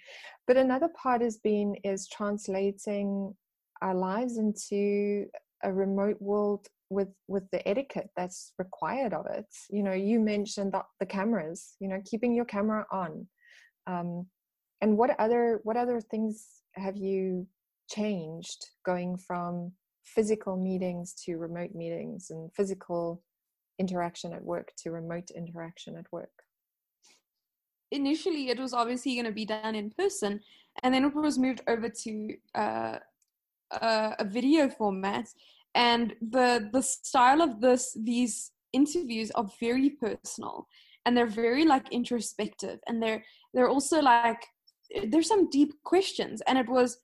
But 0.46 0.56
another 0.56 0.88
part 1.00 1.20
has 1.20 1.36
been 1.38 1.76
is 1.84 2.08
translating 2.08 3.34
our 3.82 3.94
lives 3.94 4.38
into 4.38 5.26
a 5.62 5.72
remote 5.72 6.16
world 6.20 6.66
with 6.90 7.08
with 7.28 7.44
the 7.50 7.66
etiquette 7.68 8.10
that's 8.16 8.52
required 8.58 9.12
of 9.12 9.26
it. 9.26 9.46
You 9.70 9.82
know 9.82 9.92
you 9.92 10.20
mentioned 10.20 10.72
the, 10.72 10.82
the 11.00 11.06
cameras 11.06 11.74
you 11.80 11.88
know 11.88 12.00
keeping 12.04 12.34
your 12.34 12.44
camera 12.44 12.86
on. 12.90 13.26
Um, 13.86 14.26
and 14.80 14.96
what 14.96 15.18
other 15.18 15.60
what 15.64 15.76
other 15.76 16.00
things 16.00 16.46
have 16.74 16.96
you 16.96 17.46
changed 17.90 18.66
going 18.84 19.16
from 19.16 19.72
physical 20.04 20.56
meetings 20.56 21.14
to 21.24 21.36
remote 21.36 21.74
meetings 21.74 22.30
and 22.30 22.52
physical 22.54 23.22
interaction 23.78 24.32
at 24.32 24.42
work 24.42 24.72
to 24.78 24.90
remote 24.90 25.30
interaction 25.34 25.96
at 25.96 26.06
work? 26.12 26.30
Initially 27.90 28.48
it 28.48 28.58
was 28.58 28.74
obviously 28.74 29.14
going 29.14 29.26
to 29.26 29.32
be 29.32 29.46
done 29.46 29.74
in 29.74 29.90
person 29.90 30.40
and 30.82 30.92
then 30.92 31.04
it 31.04 31.14
was 31.14 31.38
moved 31.38 31.62
over 31.68 31.88
to 31.88 32.34
uh, 32.54 32.98
a 33.70 34.24
video 34.24 34.68
format 34.68 35.26
and 35.76 36.14
the 36.20 36.68
the 36.72 36.82
style 36.82 37.40
of 37.40 37.60
this 37.60 37.96
these 38.02 38.50
interviews 38.72 39.30
are 39.32 39.48
very 39.60 39.90
personal 39.90 40.66
and 41.04 41.16
they're 41.16 41.26
very 41.26 41.64
like 41.64 41.92
introspective 41.92 42.80
and 42.88 43.00
they're 43.02 43.22
they're 43.54 43.68
also 43.68 44.00
like 44.00 44.42
there's 45.08 45.28
some 45.28 45.48
deep 45.50 45.72
questions. 45.84 46.42
And 46.46 46.58
it 46.58 46.68
was 46.68 46.98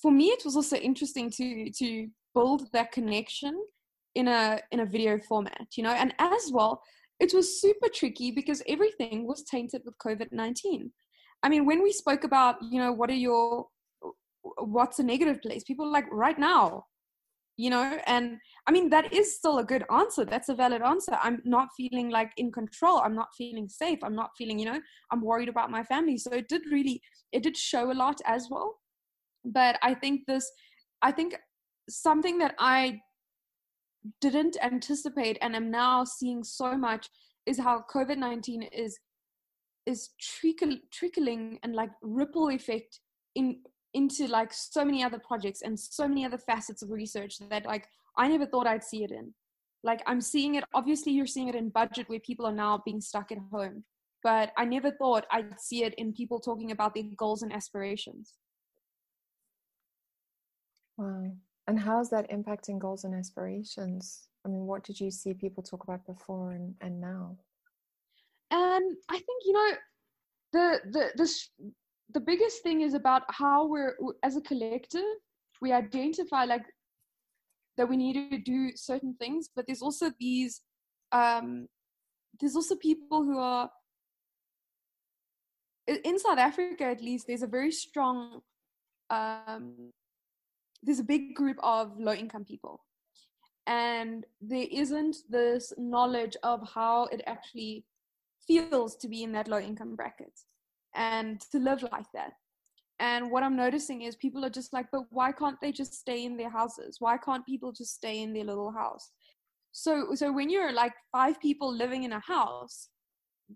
for 0.00 0.10
me 0.10 0.26
it 0.26 0.44
was 0.44 0.56
also 0.56 0.76
interesting 0.76 1.30
to 1.30 1.70
to 1.78 2.08
build 2.34 2.68
that 2.72 2.92
connection 2.92 3.60
in 4.14 4.28
a 4.28 4.60
in 4.70 4.80
a 4.80 4.86
video 4.86 5.18
format 5.18 5.66
you 5.76 5.82
know? 5.82 5.90
And 5.90 6.14
as 6.18 6.50
well 6.52 6.80
it 7.20 7.32
was 7.34 7.60
super 7.60 7.88
tricky 7.88 8.30
because 8.30 8.62
everything 8.68 9.26
was 9.26 9.44
tainted 9.44 9.82
with 9.84 9.98
covid-19 9.98 10.90
i 11.42 11.48
mean 11.48 11.64
when 11.64 11.82
we 11.82 11.92
spoke 11.92 12.24
about 12.24 12.56
you 12.62 12.78
know 12.78 12.92
what 12.92 13.10
are 13.10 13.14
your 13.14 13.66
what's 14.58 14.98
a 14.98 15.02
negative 15.02 15.40
place 15.42 15.62
people 15.64 15.90
like 15.90 16.06
right 16.12 16.38
now 16.38 16.84
you 17.56 17.70
know 17.70 17.98
and 18.06 18.38
i 18.66 18.72
mean 18.72 18.88
that 18.90 19.12
is 19.12 19.36
still 19.36 19.58
a 19.58 19.64
good 19.64 19.84
answer 19.92 20.24
that's 20.24 20.48
a 20.48 20.54
valid 20.54 20.82
answer. 20.82 21.16
I'm 21.22 21.40
not 21.44 21.68
feeling 21.76 22.10
like 22.10 22.32
in 22.36 22.50
control 22.50 22.98
i'm 22.98 23.14
not 23.14 23.28
feeling 23.36 23.68
safe 23.68 23.98
i'm 24.02 24.14
not 24.16 24.30
feeling 24.36 24.58
you 24.58 24.66
know 24.66 24.80
i'm 25.10 25.22
worried 25.22 25.48
about 25.48 25.70
my 25.70 25.82
family. 25.84 26.18
So 26.18 26.32
it 26.32 26.48
did 26.48 26.62
really 26.70 27.00
it 27.32 27.42
did 27.42 27.56
show 27.56 27.90
a 27.90 27.94
lot 27.94 28.20
as 28.26 28.48
well. 28.50 28.80
But 29.44 29.78
i 29.82 29.94
think 29.94 30.22
this 30.26 30.50
i 31.02 31.12
think 31.12 31.36
something 31.88 32.38
that 32.38 32.54
i 32.58 33.00
didn't 34.20 34.56
anticipate 34.62 35.38
and 35.40 35.54
am 35.54 35.70
now 35.70 36.04
seeing 36.04 36.42
so 36.44 36.76
much 36.76 37.08
is 37.46 37.58
how 37.58 37.84
covid-19 37.92 38.68
is 38.72 38.98
is 39.86 40.10
trickle, 40.18 40.76
trickling 40.90 41.58
and 41.62 41.74
like 41.74 41.90
ripple 42.02 42.48
effect 42.48 43.00
in 43.34 43.58
into 43.94 44.26
like 44.26 44.52
so 44.52 44.84
many 44.84 45.02
other 45.02 45.18
projects 45.18 45.62
and 45.62 45.78
so 45.78 46.06
many 46.06 46.24
other 46.24 46.38
facets 46.38 46.82
of 46.82 46.90
research 46.90 47.38
that 47.50 47.64
like 47.64 47.88
I 48.16 48.28
never 48.28 48.46
thought 48.46 48.66
I'd 48.66 48.84
see 48.84 49.04
it 49.04 49.10
in. 49.10 49.32
Like 49.82 50.02
I'm 50.06 50.20
seeing 50.20 50.54
it, 50.56 50.64
obviously, 50.72 51.12
you're 51.12 51.26
seeing 51.26 51.48
it 51.48 51.54
in 51.54 51.68
budget 51.68 52.08
where 52.08 52.20
people 52.20 52.46
are 52.46 52.52
now 52.52 52.82
being 52.84 53.00
stuck 53.00 53.30
at 53.30 53.38
home. 53.52 53.84
But 54.22 54.52
I 54.56 54.64
never 54.64 54.90
thought 54.90 55.26
I'd 55.30 55.60
see 55.60 55.84
it 55.84 55.94
in 55.98 56.14
people 56.14 56.40
talking 56.40 56.70
about 56.70 56.94
their 56.94 57.04
goals 57.16 57.42
and 57.42 57.52
aspirations. 57.52 58.32
Wow. 60.96 61.32
And 61.66 61.78
how 61.78 62.00
is 62.00 62.08
that 62.10 62.30
impacting 62.30 62.78
goals 62.78 63.04
and 63.04 63.14
aspirations? 63.14 64.28
I 64.44 64.48
mean, 64.48 64.66
what 64.66 64.84
did 64.84 65.00
you 65.00 65.10
see 65.10 65.34
people 65.34 65.62
talk 65.62 65.84
about 65.84 66.06
before 66.06 66.52
and, 66.52 66.74
and 66.80 67.00
now? 67.00 67.36
And 68.50 68.96
I 69.10 69.14
think, 69.14 69.42
you 69.44 69.52
know, 69.52 69.70
the, 70.52 70.80
the, 70.90 71.10
the, 71.16 71.74
the 72.12 72.20
biggest 72.20 72.62
thing 72.62 72.82
is 72.82 72.94
about 72.94 73.22
how 73.28 73.66
we're, 73.66 73.96
as 74.22 74.36
a 74.36 74.40
collective, 74.40 75.02
we 75.60 75.72
identify 75.72 76.44
like 76.44 76.64
that 77.76 77.88
we 77.88 77.96
need 77.96 78.30
to 78.30 78.38
do 78.38 78.70
certain 78.76 79.14
things, 79.18 79.48
but 79.54 79.66
there's 79.66 79.82
also 79.82 80.12
these, 80.20 80.60
um, 81.12 81.66
there's 82.40 82.56
also 82.56 82.76
people 82.76 83.24
who 83.24 83.38
are, 83.38 83.70
in 85.86 86.18
South 86.18 86.38
Africa 86.38 86.84
at 86.84 87.02
least, 87.02 87.26
there's 87.26 87.42
a 87.42 87.46
very 87.46 87.72
strong 87.72 88.40
um, 89.10 89.92
there's 90.82 91.00
a 91.00 91.04
big 91.04 91.34
group 91.34 91.56
of 91.62 91.98
low 91.98 92.12
income 92.12 92.44
people. 92.44 92.84
And 93.66 94.24
there 94.40 94.66
isn't 94.70 95.16
this 95.30 95.72
knowledge 95.78 96.36
of 96.42 96.68
how 96.74 97.06
it 97.06 97.22
actually 97.26 97.84
feels 98.46 98.96
to 98.96 99.08
be 99.08 99.22
in 99.22 99.32
that 99.32 99.48
low 99.48 99.58
income 99.58 99.96
bracket 99.96 100.32
and 100.94 101.40
to 101.52 101.58
live 101.58 101.82
like 101.92 102.06
that. 102.14 102.32
And 103.00 103.30
what 103.30 103.42
i'm 103.42 103.56
noticing 103.56 104.02
is 104.02 104.14
people 104.14 104.44
are 104.44 104.50
just 104.50 104.72
like 104.72 104.86
but 104.92 105.02
why 105.10 105.32
can't 105.32 105.60
they 105.60 105.72
just 105.72 105.94
stay 105.94 106.24
in 106.24 106.36
their 106.36 106.50
houses? 106.50 106.96
Why 107.00 107.16
can't 107.18 107.44
people 107.44 107.72
just 107.72 107.94
stay 107.94 108.22
in 108.22 108.32
their 108.32 108.44
little 108.44 108.70
house? 108.70 109.10
So 109.72 110.14
so 110.14 110.32
when 110.32 110.48
you're 110.48 110.72
like 110.72 110.92
five 111.10 111.40
people 111.40 111.74
living 111.74 112.04
in 112.04 112.12
a 112.12 112.20
house 112.20 112.88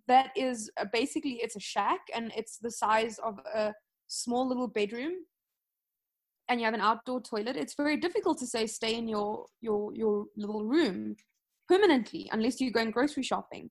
that 0.06 0.30
is 0.36 0.70
basically 0.92 1.40
it's 1.42 1.56
a 1.56 1.60
shack 1.60 2.00
and 2.14 2.32
it's 2.36 2.58
the 2.58 2.70
size 2.70 3.18
of 3.20 3.38
a 3.54 3.72
small 4.08 4.48
little 4.48 4.68
bedroom 4.68 5.12
and 6.48 6.60
you 6.60 6.64
have 6.64 6.74
an 6.74 6.80
outdoor 6.80 7.20
toilet, 7.20 7.56
it's 7.56 7.74
very 7.74 7.96
difficult 7.96 8.38
to 8.38 8.46
say 8.46 8.66
stay 8.66 8.96
in 8.96 9.06
your 9.06 9.46
your 9.60 9.94
your 9.94 10.26
little 10.36 10.64
room 10.64 11.14
permanently 11.68 12.28
unless 12.32 12.60
you're 12.60 12.72
going 12.72 12.90
grocery 12.90 13.22
shopping. 13.22 13.70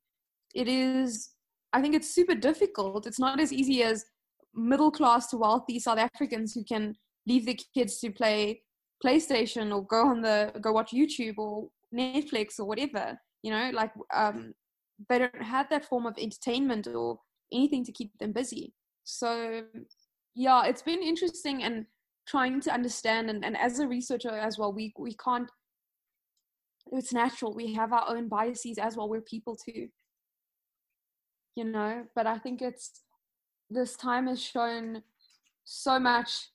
It 0.56 0.68
is 0.68 1.32
I 1.74 1.82
think 1.82 1.96
it's 1.96 2.14
super 2.14 2.36
difficult. 2.36 3.08
It's 3.08 3.20
not 3.20 3.40
as 3.40 3.52
easy 3.52 3.84
as 3.84 4.06
middle 4.54 4.92
class 4.92 5.28
to 5.28 5.38
wealthy 5.38 5.80
South 5.80 6.00
Africans 6.00 6.54
who 6.54 6.64
can 6.64 6.96
leave 7.28 7.46
their 7.46 7.56
kids 7.74 8.00
to 8.00 8.12
play 8.12 8.62
PlayStation 9.04 9.74
or 9.76 9.86
go 9.86 10.08
on 10.08 10.22
the 10.22 10.52
go 10.62 10.72
watch 10.72 10.92
YouTube 10.92 11.38
or 11.38 11.68
Netflix 11.94 12.60
or 12.60 12.66
whatever. 12.66 13.18
You 13.44 13.52
know, 13.52 13.72
like 13.74 13.92
um, 14.14 14.54
they 15.10 15.20
don't 15.20 15.42
have 15.42 15.70
that 15.70 15.86
form 15.86 16.06
of 16.06 16.16
entertainment 16.18 16.88
or 16.88 17.20
anything 17.54 17.84
to 17.86 17.92
keep 17.92 18.12
them 18.20 18.32
busy. 18.32 18.74
So 19.04 19.62
yeah, 20.36 20.66
it's 20.66 20.82
been 20.82 21.04
interesting 21.04 21.64
and 21.64 21.86
trying 22.28 22.60
to 22.62 22.74
understand 22.74 23.30
and, 23.30 23.44
and 23.44 23.58
as 23.58 23.80
a 23.80 23.88
researcher 23.88 24.30
as 24.30 24.58
well 24.58 24.74
we 24.74 24.94
we 25.00 25.16
can't 25.16 25.50
it's 26.92 27.14
natural 27.14 27.56
we 27.56 27.74
have 27.74 27.94
our 27.94 28.06
own 28.10 28.28
biases 28.28 28.78
as 28.78 28.96
well 28.98 29.10
we're 29.10 29.22
people 29.22 29.56
too 29.56 29.88
you 31.58 31.64
know 31.64 32.06
but 32.16 32.28
i 32.28 32.38
think 32.38 32.62
it's 32.62 33.02
this 33.70 33.96
time 33.96 34.28
has 34.28 34.42
shown 34.42 35.02
so 35.66 36.00
much 36.00 36.50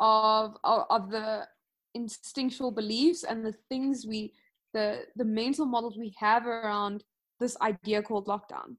of 0.00 0.56
of, 0.64 0.84
of 0.88 1.10
the 1.10 1.46
instinctual 1.94 2.70
beliefs 2.70 3.24
and 3.24 3.44
the 3.44 3.54
things 3.68 4.06
we 4.06 4.32
the 4.72 5.02
the 5.16 5.24
mental 5.24 5.66
models 5.66 5.96
we 5.98 6.14
have 6.18 6.46
around 6.46 7.02
this 7.40 7.56
idea 7.60 8.02
called 8.02 8.26
lockdown. 8.26 8.76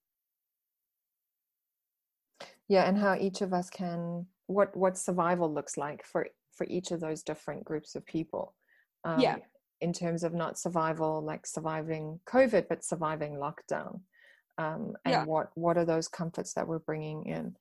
Yeah 2.68 2.84
and 2.88 2.98
how 2.98 3.16
each 3.16 3.42
of 3.42 3.54
us 3.54 3.70
can 3.70 4.26
what 4.48 4.76
what 4.76 4.98
survival 4.98 5.54
looks 5.54 5.78
like 5.78 6.06
for 6.06 6.28
for 6.54 6.66
each 6.70 6.92
of 6.92 7.00
those 7.00 7.24
different 7.24 7.64
groups 7.66 7.96
of 7.96 8.06
people. 8.06 8.56
Um, 9.04 9.20
yeah 9.20 9.38
in 9.80 9.94
terms 9.94 10.24
of 10.24 10.34
not 10.34 10.58
survival 10.58 11.22
like 11.22 11.46
surviving 11.46 12.20
covid 12.26 12.68
but 12.68 12.84
surviving 12.84 13.34
lockdown 13.36 14.00
um, 14.58 14.94
and 15.06 15.12
yeah. 15.12 15.26
what 15.26 15.50
what 15.56 15.78
are 15.78 15.86
those 15.86 16.08
comforts 16.08 16.54
that 16.54 16.68
we're 16.68 16.80
bringing 16.80 17.26
in? 17.26 17.56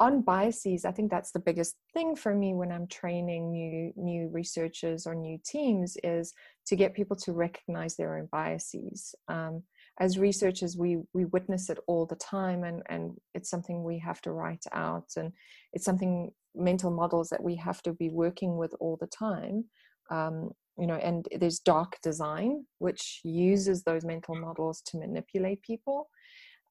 On 0.00 0.22
biases 0.22 0.84
i 0.84 0.92
think 0.92 1.10
that's 1.10 1.32
the 1.32 1.40
biggest 1.40 1.74
thing 1.92 2.14
for 2.14 2.32
me 2.32 2.54
when 2.54 2.70
i'm 2.70 2.86
training 2.86 3.50
new 3.50 3.92
new 3.96 4.28
researchers 4.28 5.08
or 5.08 5.14
new 5.16 5.38
teams 5.44 5.96
is 6.04 6.32
to 6.68 6.76
get 6.76 6.94
people 6.94 7.16
to 7.16 7.32
recognize 7.32 7.96
their 7.96 8.18
own 8.18 8.28
biases. 8.30 9.14
Um, 9.28 9.62
as 10.00 10.18
researchers 10.18 10.76
we 10.76 10.98
we 11.14 11.24
witness 11.24 11.70
it 11.70 11.78
all 11.88 12.06
the 12.06 12.16
time 12.16 12.62
and 12.62 12.82
and 12.88 13.16
it's 13.34 13.50
something 13.50 13.82
we 13.82 13.98
have 13.98 14.20
to 14.20 14.32
write 14.32 14.64
out 14.72 15.08
and 15.16 15.32
it's 15.72 15.84
something 15.84 16.30
mental 16.54 16.90
models 16.90 17.28
that 17.30 17.42
we 17.42 17.56
have 17.56 17.82
to 17.82 17.92
be 17.94 18.10
working 18.10 18.56
with 18.56 18.74
all 18.80 18.96
the 19.00 19.08
time. 19.08 19.64
Um, 20.10 20.50
you 20.78 20.86
know 20.86 20.94
and 20.94 21.26
there's 21.40 21.58
dark 21.58 21.98
design 22.02 22.64
which 22.78 23.20
uses 23.24 23.82
those 23.82 24.04
mental 24.04 24.36
models 24.36 24.80
to 24.86 24.98
manipulate 24.98 25.60
people 25.62 26.08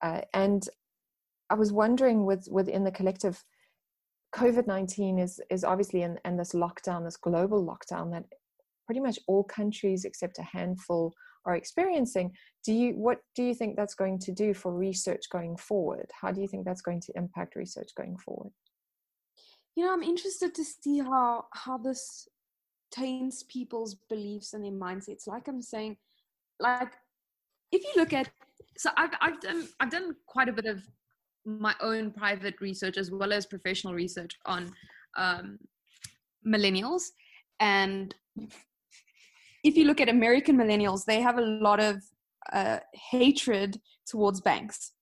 uh, 0.02 0.22
and 0.34 0.70
i 1.50 1.54
was 1.54 1.72
wondering 1.72 2.26
with 2.26 2.48
within 2.52 2.84
the 2.84 2.92
collective 2.92 3.44
covid-19 4.36 5.22
is 5.22 5.40
is 5.50 5.64
obviously 5.64 6.02
in, 6.04 6.20
in 6.26 6.38
this 6.38 6.54
lockdown 6.54 7.04
this 7.04 7.18
global 7.18 7.66
lockdown 7.66 8.12
that 8.12 8.26
pretty 8.86 9.02
much 9.02 9.20
all 9.28 9.44
countries 9.44 10.06
except 10.06 10.40
a 10.40 10.44
handful 10.44 11.14
are 11.48 11.56
experiencing. 11.56 12.32
Do 12.64 12.74
you 12.74 12.94
what 12.94 13.20
do 13.34 13.44
you 13.44 13.56
think 13.56 13.76
that's 13.76 13.96
going 13.96 14.20
to 14.20 14.32
do 14.32 14.54
for 14.54 14.74
research 14.74 15.30
going 15.32 15.58
forward? 15.58 16.12
How 16.22 16.32
do 16.32 16.42
you 16.42 16.48
think 16.48 16.66
that's 16.66 16.82
going 16.82 17.02
to 17.02 17.14
impact 17.16 17.56
research 17.56 17.90
going 17.96 18.18
forward? 18.18 18.52
You 19.76 19.86
know 19.86 19.94
i'm 19.94 20.04
interested 20.04 20.54
to 20.56 20.64
see 20.64 21.00
how 21.00 21.46
how 21.54 21.78
this 21.78 22.28
taints 22.92 23.44
people's 23.44 23.96
beliefs 24.10 24.54
and 24.54 24.64
their 24.64 24.72
mindsets. 24.72 25.28
Like 25.28 25.48
i'm 25.48 25.62
saying 25.62 25.98
like 26.60 26.94
if 27.72 27.84
you 27.84 27.94
look 27.96 28.14
at 28.14 28.30
so 28.78 28.90
i've 28.98 29.12
i've 29.22 29.40
done 29.42 29.68
i've 29.80 29.92
done 29.92 30.16
quite 30.28 30.50
a 30.50 30.54
bit 30.54 30.66
of 30.66 30.82
my 31.46 31.74
own 31.82 32.12
private 32.12 32.56
research 32.60 32.98
as 32.98 33.10
well 33.12 33.32
as 33.32 33.46
professional 33.46 33.94
research 33.94 34.34
on 34.46 34.72
um, 35.18 35.58
millennials 36.46 37.04
and 37.60 38.14
if 39.64 39.76
you 39.76 39.86
look 39.86 40.02
at 40.02 40.10
American 40.10 40.58
millennials, 40.58 41.06
they 41.06 41.22
have 41.22 41.38
a 41.38 41.42
lot 41.42 41.80
of 41.80 42.02
uh, 42.54 42.80
hatred 42.94 43.80
towards 44.06 44.42
banks. 44.42 44.94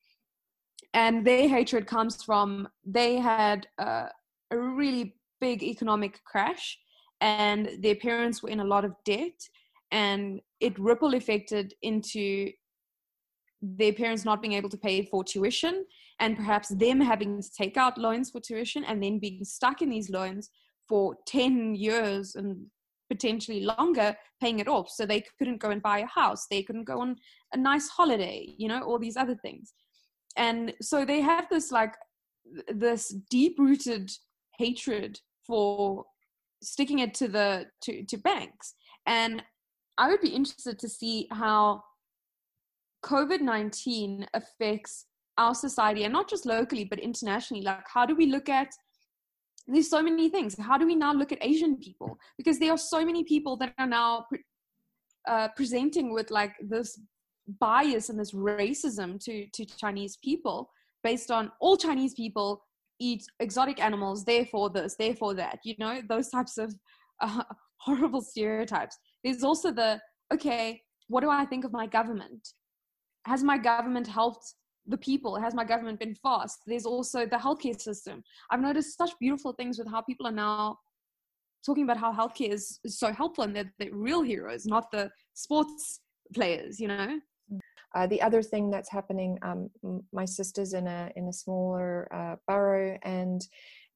And 0.94 1.26
their 1.26 1.48
hatred 1.48 1.88
comes 1.88 2.24
from 2.24 2.68
they 2.86 3.18
had 3.18 3.68
uh, 3.78 4.08
a 4.52 4.58
really 4.58 5.16
big 5.42 5.62
economic 5.62 6.24
crash, 6.24 6.80
and 7.22 7.70
their 7.82 7.96
parents 7.96 8.42
were 8.42 8.50
in 8.50 8.62
a 8.62 8.66
lot 8.66 8.86
of 8.86 8.96
debt, 9.04 9.38
and 9.92 10.40
it 10.62 10.80
ripple 10.80 11.14
affected 11.14 11.74
into 11.82 12.50
their 13.62 13.94
parents 13.94 14.26
not 14.26 14.42
being 14.42 14.54
able 14.54 14.70
to 14.70 14.78
pay 14.78 15.04
for 15.06 15.24
tuition, 15.24 15.86
and 16.20 16.38
perhaps 16.38 16.70
them 16.70 17.00
having 17.00 17.42
to 17.42 17.52
take 17.52 17.78
out 17.78 17.98
loans 17.98 18.30
for 18.32 18.40
tuition, 18.40 18.84
and 18.84 19.02
then 19.02 19.20
being 19.20 19.44
stuck 19.44 19.82
in 19.82 19.90
these 19.90 20.10
loans 20.10 20.50
for 20.88 21.16
10 21.28 21.76
years 21.76 22.36
and 22.36 22.66
potentially 23.10 23.62
longer 23.62 24.16
paying 24.42 24.60
it 24.60 24.68
off. 24.68 24.90
So 24.90 25.06
they 25.06 25.24
couldn't 25.38 25.62
go 25.62 25.70
and 25.70 25.82
buy 25.82 26.00
a 26.00 26.08
house, 26.08 26.48
they 26.50 26.64
couldn't 26.64 26.86
go 26.86 27.02
on 27.02 27.18
a 27.54 27.58
nice 27.58 27.88
holiday, 27.90 28.54
you 28.58 28.68
know, 28.68 28.82
all 28.82 29.00
these 29.00 29.18
other 29.18 29.36
things. 29.36 29.74
And 30.38 30.74
so 30.82 31.06
they 31.06 31.22
have 31.22 31.48
this 31.50 31.72
like 31.72 31.96
this 32.68 33.10
deep 33.30 33.58
rooted 33.58 34.12
hatred 34.58 35.20
for 35.46 36.06
sticking 36.62 37.00
it 37.00 37.14
to 37.16 37.28
the 37.28 37.68
to, 37.84 38.04
to 38.04 38.18
banks. 38.18 38.76
And 39.06 39.44
I 39.98 40.10
would 40.10 40.22
be 40.22 40.30
interested 40.30 40.80
to 40.80 40.90
see 40.90 41.28
how 41.32 41.84
COVID 43.06 43.42
19 43.42 44.28
affects 44.34 45.06
our 45.38 45.54
society 45.54 46.04
and 46.04 46.14
not 46.14 46.30
just 46.30 46.46
locally 46.46 46.86
but 46.86 47.00
internationally. 47.00 47.64
Like, 47.64 47.86
how 47.94 48.06
do 48.06 48.16
we 48.16 48.26
look 48.26 48.50
at 48.50 48.70
there's 49.68 49.90
so 49.90 50.04
many 50.04 50.30
things. 50.30 50.56
How 50.60 50.78
do 50.78 50.86
we 50.86 50.96
now 50.96 51.12
look 51.12 51.32
at 51.32 51.40
asian 51.42 51.78
people? 51.78 52.18
Because 52.38 52.60
there 52.60 52.72
are 52.72 52.78
so 52.78 53.04
many 53.04 53.24
people 53.24 53.58
that 53.58 53.74
are 53.80 53.88
now 53.88 54.26
pre- 54.30 54.44
uh, 55.28 55.48
presenting 55.56 56.14
with 56.14 56.30
like 56.30 56.54
this 56.62 57.00
bias 57.60 58.10
and 58.10 58.20
this 58.20 58.32
racism 58.32 59.24
to 59.24 59.48
to 59.54 59.66
chinese 59.66 60.18
people 60.24 60.70
based 61.04 61.30
on 61.30 61.52
all 61.60 61.78
chinese 61.78 62.16
people 62.16 62.64
eat 63.00 63.24
exotic 63.40 63.80
animals 63.80 64.26
therefore 64.26 64.68
this 64.70 64.96
therefore 64.98 65.36
that 65.36 65.60
you 65.64 65.76
know 65.78 66.02
those 66.10 66.30
types 66.30 66.58
of 66.58 66.74
uh, 67.22 67.44
horrible 67.78 68.22
stereotypes. 68.22 68.98
There's 69.24 69.44
also 69.44 69.72
the 69.72 70.00
okay 70.34 70.82
what 71.08 71.22
do 71.22 71.30
i 71.30 71.46
think 71.46 71.66
of 71.66 71.72
my 71.72 71.86
government 71.86 72.54
has 73.26 73.44
my 73.44 73.58
government 73.58 74.08
helped 74.08 74.54
the 74.88 74.98
people? 74.98 75.36
Has 75.36 75.54
my 75.54 75.64
government 75.64 76.00
been 76.00 76.16
fast? 76.16 76.60
There's 76.68 76.86
also 76.86 77.26
the 77.26 77.38
healthcare 77.38 77.80
system. 77.80 78.24
I've 78.52 78.62
noticed 78.62 78.98
such 78.98 79.12
beautiful 79.20 79.54
things 79.54 79.78
with 79.80 79.90
how 79.90 80.02
people 80.02 80.28
are 80.28 80.32
now 80.32 80.78
talking 81.66 81.84
about 81.84 81.98
how 81.98 82.14
healthcare 82.14 82.52
is, 82.52 82.80
is 82.84 83.00
so 83.00 83.12
helpful 83.12 83.44
and 83.44 83.56
they're 83.56 83.74
the 83.80 83.90
real 83.92 84.22
heroes, 84.22 84.66
not 84.66 84.92
the 84.92 85.10
sports 85.34 86.02
players, 86.34 86.80
you 86.80 86.88
know? 86.88 87.20
Uh, 87.96 88.06
the 88.08 88.22
other 88.22 88.44
thing 88.44 88.70
that's 88.70 88.92
happening, 88.92 89.40
um, 89.42 89.70
my 90.12 90.26
sister's 90.26 90.74
in 90.74 90.86
a 90.86 91.10
in 91.16 91.30
a 91.30 91.34
smaller 91.34 92.14
uh, 92.14 92.36
borough, 92.46 92.98
and 93.04 93.48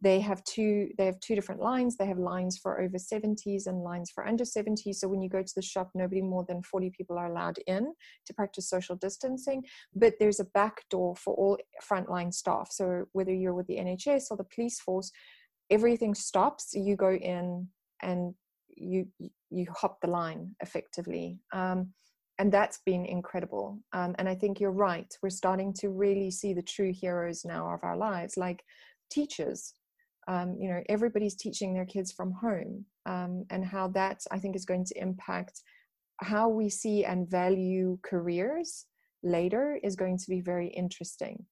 they 0.02 0.20
have 0.22 0.44
two 0.46 0.90
they 0.98 1.06
have 1.06 1.20
two 1.20 1.36
different 1.36 1.62
lines. 1.62 1.98
They 1.98 2.06
have 2.06 2.18
lines 2.18 2.58
for 2.58 2.80
over 2.80 2.98
70s 2.98 3.68
and 3.68 3.84
lines 3.84 4.10
for 4.14 4.26
under 4.26 4.46
70s. 4.46 4.96
So 4.96 5.08
when 5.08 5.22
you 5.22 5.30
go 5.30 5.42
to 5.42 5.56
the 5.56 5.62
shop, 5.62 5.90
nobody 5.94 6.22
more 6.22 6.46
than 6.48 6.64
40 6.64 6.92
people 6.92 7.18
are 7.18 7.28
allowed 7.28 7.58
in 7.68 7.94
to 8.26 8.34
practice 8.34 8.70
social 8.70 8.96
distancing. 8.96 9.64
But 9.94 10.14
there's 10.20 10.40
a 10.40 10.46
back 10.46 10.84
door 10.90 11.16
for 11.16 11.34
all 11.34 11.58
frontline 11.84 12.34
staff. 12.34 12.70
So 12.72 13.06
whether 13.12 13.34
you're 13.34 13.54
with 13.54 13.68
the 13.68 13.78
NHS 13.78 14.26
or 14.32 14.38
the 14.38 14.46
police 14.56 14.80
force, 14.80 15.12
everything 15.70 16.16
stops. 16.16 16.70
You 16.74 16.96
go 16.96 17.14
in 17.14 17.68
and 18.02 18.34
you 18.70 19.08
you 19.50 19.66
hop 19.76 20.00
the 20.02 20.10
line 20.10 20.56
effectively. 20.62 21.40
Um, 21.52 21.94
and 22.38 22.54
that's 22.54 22.80
been 22.86 23.06
incredible. 23.06 23.78
Um, 23.92 24.16
and 24.18 24.30
I 24.30 24.36
think 24.36 24.62
you're 24.62 24.72
right. 24.72 25.14
We're 25.22 25.30
starting 25.30 25.74
to 25.80 25.90
really 25.90 26.32
see 26.32 26.54
the 26.54 26.62
true 26.62 26.94
heroes 26.94 27.44
now 27.44 27.70
of 27.74 27.84
our 27.84 27.98
lives, 27.98 28.38
like 28.38 28.64
teachers. 29.12 29.74
Um, 30.30 30.56
you 30.60 30.70
know, 30.70 30.82
everybody's 30.88 31.36
teaching 31.36 31.74
their 31.74 31.86
kids 31.86 32.12
from 32.12 32.32
home, 32.32 32.86
um, 33.06 33.46
and 33.50 33.66
how 33.66 33.88
that 33.90 34.22
I 34.32 34.40
think 34.40 34.56
is 34.56 34.66
going 34.66 34.86
to 34.86 35.02
impact 35.02 35.62
how 36.22 36.50
we 36.50 36.70
see 36.70 37.06
and 37.06 37.30
value 37.30 37.98
careers 38.04 38.86
later 39.24 39.80
is 39.84 39.96
going 39.96 40.18
to 40.18 40.30
be 40.30 40.42
very 40.42 40.68
interesting. 40.68 41.46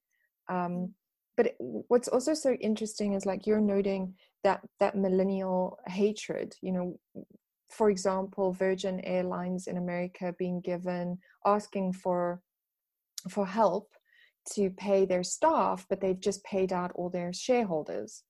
Um, 0.50 0.94
but 1.36 1.56
what's 1.60 2.08
also 2.08 2.34
so 2.34 2.54
interesting 2.54 3.14
is 3.14 3.26
like 3.26 3.46
you're 3.46 3.62
noting 3.62 4.14
that 4.44 4.62
that 4.80 4.96
millennial 4.96 5.78
hatred. 5.88 6.56
You 6.62 6.72
know, 6.72 7.00
for 7.70 7.90
example, 7.90 8.54
Virgin 8.54 9.00
Airlines 9.02 9.68
in 9.68 9.78
America 9.78 10.34
being 10.38 10.62
given 10.62 11.18
asking 11.46 11.94
for 11.94 12.42
for 13.30 13.46
help 13.46 13.90
to 14.54 14.70
pay 14.72 15.06
their 15.06 15.24
staff, 15.24 15.86
but 15.90 16.00
they've 16.00 16.20
just 16.20 16.44
paid 16.44 16.72
out 16.72 16.92
all 16.96 17.10
their 17.10 17.34
shareholders. 17.34 18.24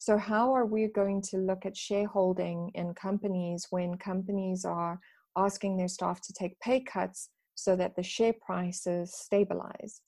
So 0.00 0.18
how 0.18 0.52
are 0.52 0.66
we 0.66 0.88
going 0.88 1.22
to 1.30 1.36
look 1.36 1.64
at 1.64 1.76
shareholding 1.76 2.72
in 2.74 2.94
companies 2.94 3.66
when 3.70 3.96
companies 3.96 4.64
are 4.64 4.98
asking 5.36 5.76
their 5.76 5.88
staff 5.88 6.20
to 6.22 6.32
take 6.32 6.58
pay 6.58 6.80
cuts 6.80 7.28
so 7.54 7.76
that 7.76 7.94
the 7.94 8.02
share 8.02 8.34
prices 8.44 9.14
stabilize? 9.14 10.00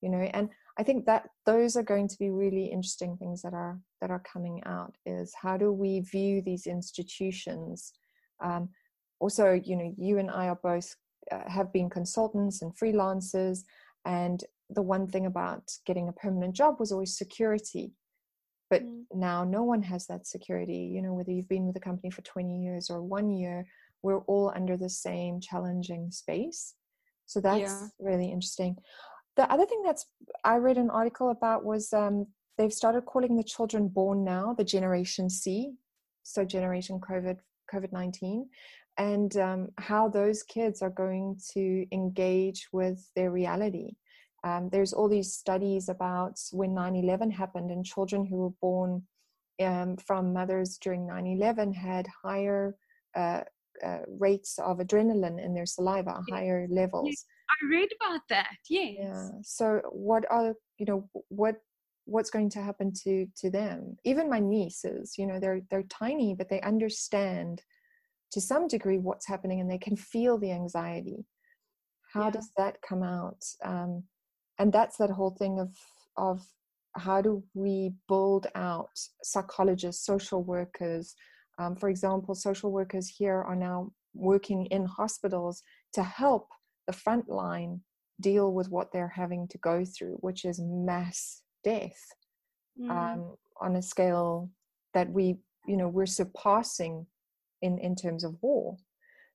You 0.00 0.08
know, 0.10 0.18
and 0.34 0.48
I 0.76 0.82
think 0.82 1.06
that 1.06 1.28
those 1.46 1.76
are 1.76 1.82
going 1.82 2.08
to 2.08 2.18
be 2.18 2.30
really 2.30 2.66
interesting 2.66 3.16
things 3.16 3.42
that 3.42 3.54
are 3.54 3.78
that 4.00 4.10
are 4.10 4.22
coming 4.32 4.60
out 4.66 4.96
is 5.06 5.32
how 5.40 5.56
do 5.56 5.72
we 5.72 6.00
view 6.00 6.42
these 6.42 6.66
institutions 6.66 7.92
um, 8.42 8.68
also, 9.20 9.52
you 9.52 9.76
know, 9.76 9.94
you 9.96 10.18
and 10.18 10.30
I 10.30 10.48
are 10.48 10.58
both 10.62 10.94
uh, 11.32 11.48
have 11.48 11.72
been 11.72 11.88
consultants 11.88 12.62
and 12.62 12.76
freelancers, 12.76 13.60
and 14.04 14.44
the 14.70 14.82
one 14.82 15.06
thing 15.06 15.26
about 15.26 15.70
getting 15.86 16.08
a 16.08 16.12
permanent 16.12 16.54
job 16.54 16.78
was 16.78 16.92
always 16.92 17.16
security. 17.16 17.92
But 18.74 18.82
mm. 18.82 19.04
now 19.14 19.44
no 19.44 19.62
one 19.62 19.82
has 19.82 20.06
that 20.06 20.26
security. 20.26 20.90
You 20.92 21.00
know, 21.00 21.14
whether 21.14 21.30
you've 21.30 21.48
been 21.48 21.66
with 21.68 21.76
a 21.76 21.86
company 21.88 22.10
for 22.10 22.22
20 22.22 22.58
years 22.58 22.90
or 22.90 23.00
one 23.02 23.30
year, 23.30 23.64
we're 24.02 24.24
all 24.32 24.52
under 24.56 24.76
the 24.76 24.88
same 24.88 25.40
challenging 25.40 26.10
space. 26.10 26.74
So 27.26 27.40
that's 27.40 27.60
yeah. 27.60 27.86
really 28.00 28.26
interesting. 28.32 28.76
The 29.36 29.50
other 29.52 29.64
thing 29.66 29.82
that's 29.84 30.06
I 30.42 30.56
read 30.56 30.76
an 30.76 30.90
article 30.90 31.30
about 31.30 31.64
was 31.64 31.92
um, 31.92 32.26
they've 32.58 32.72
started 32.72 33.02
calling 33.02 33.36
the 33.36 33.44
children 33.44 33.86
born 33.86 34.24
now 34.24 34.54
the 34.58 34.64
Generation 34.64 35.30
C, 35.30 35.74
so 36.24 36.44
Generation 36.44 36.98
COVID 36.98 37.38
COVID 37.72 37.92
19 37.92 38.48
and 38.96 39.36
um, 39.36 39.68
how 39.78 40.08
those 40.08 40.42
kids 40.42 40.82
are 40.82 40.90
going 40.90 41.36
to 41.52 41.86
engage 41.92 42.68
with 42.72 43.08
their 43.16 43.30
reality. 43.30 43.96
Um, 44.44 44.68
there's 44.70 44.92
all 44.92 45.08
these 45.08 45.32
studies 45.32 45.88
about 45.88 46.38
when 46.52 46.74
9 46.74 46.96
11 46.96 47.30
happened, 47.30 47.70
and 47.70 47.84
children 47.84 48.26
who 48.26 48.36
were 48.36 48.56
born 48.60 49.02
um, 49.62 49.96
from 49.96 50.32
mothers 50.32 50.78
during 50.78 51.06
9 51.06 51.26
11 51.26 51.72
had 51.72 52.06
higher 52.22 52.76
uh, 53.16 53.40
uh, 53.84 53.98
rates 54.06 54.58
of 54.58 54.78
adrenaline 54.78 55.42
in 55.42 55.54
their 55.54 55.66
saliva, 55.66 56.20
higher 56.30 56.66
levels. 56.70 57.08
Yes, 57.08 57.24
I 57.50 57.74
read 57.74 57.88
about 58.00 58.20
that, 58.28 58.56
yes. 58.68 58.96
Yeah. 58.98 59.28
So, 59.42 59.80
what 59.90 60.24
are, 60.30 60.54
you 60.78 60.86
know, 60.86 61.08
what 61.28 61.56
what's 62.06 62.30
going 62.30 62.50
to 62.50 62.60
happen 62.60 62.92
to 62.92 63.26
to 63.34 63.50
them 63.50 63.96
even 64.04 64.28
my 64.28 64.38
nieces 64.38 65.14
you 65.16 65.26
know 65.26 65.40
they're 65.40 65.62
they're 65.70 65.84
tiny 65.84 66.34
but 66.34 66.48
they 66.50 66.60
understand 66.60 67.62
to 68.30 68.40
some 68.40 68.68
degree 68.68 68.98
what's 68.98 69.26
happening 69.26 69.60
and 69.60 69.70
they 69.70 69.78
can 69.78 69.96
feel 69.96 70.36
the 70.36 70.50
anxiety 70.50 71.24
how 72.12 72.24
yeah. 72.24 72.30
does 72.30 72.50
that 72.56 72.76
come 72.86 73.02
out 73.02 73.42
um, 73.64 74.04
and 74.58 74.72
that's 74.72 74.96
that 74.96 75.10
whole 75.10 75.34
thing 75.38 75.58
of 75.58 75.70
of 76.16 76.46
how 76.96 77.20
do 77.20 77.42
we 77.54 77.92
build 78.08 78.46
out 78.54 78.90
psychologists 79.22 80.06
social 80.06 80.42
workers 80.42 81.14
um, 81.58 81.74
for 81.76 81.88
example 81.88 82.34
social 82.34 82.70
workers 82.70 83.08
here 83.08 83.42
are 83.42 83.56
now 83.56 83.90
working 84.14 84.66
in 84.66 84.84
hospitals 84.84 85.62
to 85.92 86.02
help 86.02 86.48
the 86.86 86.92
front 86.92 87.28
line 87.28 87.80
deal 88.20 88.52
with 88.52 88.68
what 88.70 88.92
they're 88.92 89.12
having 89.16 89.48
to 89.48 89.58
go 89.58 89.84
through 89.84 90.16
which 90.20 90.44
is 90.44 90.60
mass 90.62 91.42
death 91.64 91.98
mm. 92.80 92.90
um, 92.90 93.34
on 93.60 93.76
a 93.76 93.82
scale 93.82 94.48
that 94.92 95.10
we 95.10 95.36
you 95.66 95.76
know 95.76 95.88
we're 95.88 96.06
surpassing 96.06 97.06
in 97.62 97.78
in 97.78 97.96
terms 97.96 98.22
of 98.22 98.36
war 98.40 98.76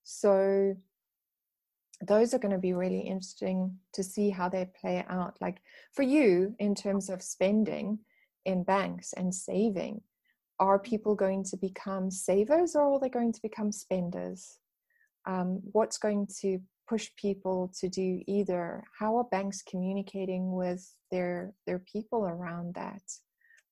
so 0.04 0.76
those 2.08 2.34
are 2.34 2.40
going 2.40 2.54
to 2.54 2.58
be 2.58 2.74
really 2.74 3.02
interesting 3.02 3.78
to 3.94 4.04
see 4.04 4.30
how 4.30 4.48
they 4.48 4.70
play 4.80 5.04
out 5.10 5.38
like 5.42 5.62
for 5.94 6.04
you 6.04 6.56
in 6.60 6.74
terms 6.74 7.10
of 7.10 7.22
spending 7.22 8.00
in 8.46 8.64
banks 8.64 9.14
and 9.14 9.34
saving 9.36 10.02
are 10.60 10.78
people 10.78 11.16
going 11.16 11.44
to 11.46 11.58
become 11.58 12.12
savers 12.12 12.76
or 12.76 12.94
are 12.94 13.00
they 13.00 13.10
going 13.10 13.32
to 13.32 13.42
become 13.42 13.72
spenders? 13.72 14.60
Um, 15.26 15.62
what's 15.72 15.98
going 15.98 16.28
to 16.42 16.60
push 16.88 17.10
people 17.18 17.72
to 17.80 17.88
do 17.88 18.22
either? 18.28 18.84
How 18.98 19.18
are 19.18 19.24
banks 19.26 19.62
communicating 19.62 20.52
with 20.52 20.94
their 21.12 21.54
their 21.66 21.80
people 21.80 22.26
around 22.26 22.76
that? 22.76 23.02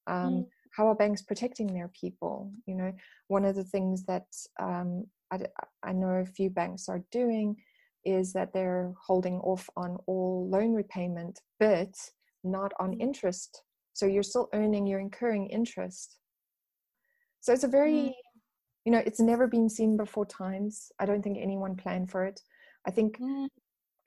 Um, 0.08 0.34
mm. 0.34 0.48
how 0.76 0.88
are 0.88 0.96
banks 0.96 1.22
protecting 1.22 1.74
their 1.74 1.90
people? 1.90 2.52
You 2.66 2.76
know 2.76 2.94
one 3.28 3.44
of 3.44 3.56
the 3.56 3.66
things 3.66 4.06
that 4.06 4.28
um, 4.60 5.06
I, 5.32 5.40
I 5.84 5.92
know 5.92 6.10
a 6.10 6.26
few 6.26 6.50
banks 6.50 6.88
are 6.88 7.04
doing 7.12 7.58
is 8.08 8.34
that 8.34 8.54
they're 8.54 8.94
holding 9.06 9.40
off 9.40 9.70
on 9.76 9.98
all 10.08 10.48
loan 10.50 10.74
repayment 10.74 11.40
but 11.60 11.94
not 12.44 12.72
on 12.80 12.92
mm. 12.92 13.02
interest 13.02 13.64
so 13.94 14.06
you're 14.06 14.24
still 14.24 14.50
earning 14.54 14.88
you're 14.88 15.00
incurring 15.00 15.48
interest 15.48 16.18
so 17.42 17.54
it's 17.54 17.64
a 17.64 17.68
very 17.68 17.92
mm. 17.92 18.14
you 18.86 18.92
know 18.92 19.04
it's 19.06 19.20
never 19.20 19.48
been 19.48 19.70
seen 19.70 19.98
before 19.98 20.26
times 20.26 20.92
i 21.00 21.06
don't 21.06 21.22
think 21.22 21.38
anyone 21.40 21.76
planned 21.76 22.10
for 22.10 22.26
it 22.26 22.40
I 22.88 22.92
think 22.92 23.20
mm. 23.20 23.48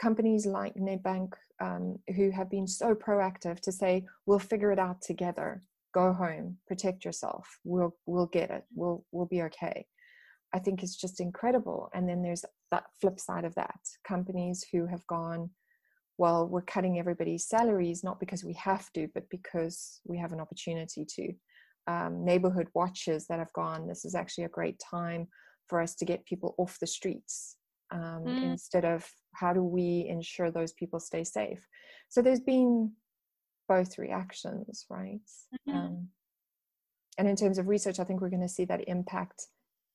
companies 0.00 0.46
like 0.46 0.74
Nedbank, 0.74 1.32
um, 1.60 1.98
who 2.16 2.30
have 2.30 2.50
been 2.50 2.66
so 2.66 2.94
proactive 2.94 3.60
to 3.60 3.70
say, 3.70 4.06
"We'll 4.26 4.38
figure 4.38 4.72
it 4.72 4.78
out 4.78 5.02
together. 5.02 5.62
Go 5.92 6.12
home, 6.12 6.56
protect 6.66 7.04
yourself. 7.04 7.46
We'll 7.62 7.94
we'll 8.06 8.26
get 8.26 8.50
it. 8.50 8.64
We'll 8.74 9.04
we'll 9.12 9.26
be 9.26 9.42
okay." 9.42 9.86
I 10.54 10.58
think 10.58 10.82
it's 10.82 10.96
just 10.96 11.20
incredible. 11.20 11.90
And 11.94 12.08
then 12.08 12.22
there's 12.22 12.44
that 12.70 12.84
flip 13.00 13.18
side 13.20 13.44
of 13.44 13.54
that: 13.54 13.80
companies 14.06 14.64
who 14.72 14.86
have 14.86 15.06
gone, 15.06 15.50
"Well, 16.18 16.46
we're 16.46 16.62
cutting 16.62 16.98
everybody's 16.98 17.46
salaries 17.46 18.04
not 18.04 18.20
because 18.20 18.44
we 18.44 18.54
have 18.54 18.92
to, 18.94 19.08
but 19.14 19.28
because 19.30 20.00
we 20.04 20.18
have 20.18 20.32
an 20.32 20.40
opportunity 20.40 21.04
to." 21.16 21.32
Um, 21.86 22.24
neighborhood 22.24 22.68
watches 22.74 23.26
that 23.26 23.38
have 23.38 23.52
gone. 23.54 23.88
This 23.88 24.04
is 24.04 24.14
actually 24.14 24.44
a 24.44 24.50
great 24.50 24.78
time 24.78 25.28
for 25.70 25.80
us 25.80 25.94
to 25.94 26.04
get 26.04 26.26
people 26.26 26.54
off 26.58 26.78
the 26.78 26.86
streets 26.86 27.56
um, 27.92 28.24
mm. 28.26 28.42
instead 28.42 28.84
of 28.84 29.08
how 29.34 29.52
do 29.52 29.62
we 29.62 30.06
ensure 30.08 30.50
those 30.50 30.72
people 30.72 31.00
stay 31.00 31.24
safe 31.24 31.66
so 32.08 32.20
there's 32.20 32.40
been 32.40 32.92
both 33.68 33.96
reactions 33.98 34.84
right 34.90 35.20
mm-hmm. 35.68 35.76
um, 35.76 36.08
and 37.18 37.28
in 37.28 37.36
terms 37.36 37.58
of 37.58 37.68
research 37.68 38.00
i 38.00 38.04
think 38.04 38.20
we're 38.20 38.28
going 38.28 38.42
to 38.42 38.48
see 38.48 38.64
that 38.64 38.88
impact 38.88 39.46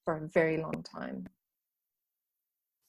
for 0.05 0.17
a 0.17 0.27
very 0.29 0.57
long 0.57 0.83
time 0.83 1.25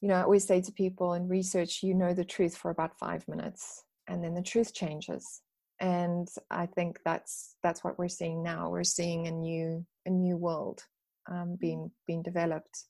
you 0.00 0.09
know 0.09 0.14
i 0.14 0.22
always 0.22 0.46
say 0.46 0.61
to 0.61 0.72
people 0.72 1.14
in 1.14 1.29
research 1.29 1.83
you 1.83 1.94
know 1.94 2.14
the 2.14 2.24
truth 2.24 2.57
for 2.57 2.70
about 2.70 2.96
five 2.98 3.26
minutes 3.26 3.83
and 4.09 4.22
then 4.22 4.35
the 4.35 4.42
truth 4.42 4.72
changes 4.72 5.40
and 5.81 6.29
i 6.50 6.66
think 6.66 7.00
that's 7.05 7.57
that's 7.62 7.83
what 7.83 7.98
we're 7.98 8.09
seeing 8.09 8.42
now 8.42 8.70
we're 8.70 8.85
seeing 8.85 9.26
a 9.26 9.31
new 9.31 9.85
a 10.07 10.11
new 10.11 10.37
world 10.37 10.83
um, 11.29 11.57
being 11.59 11.90
being 12.07 12.22
developed 12.22 12.85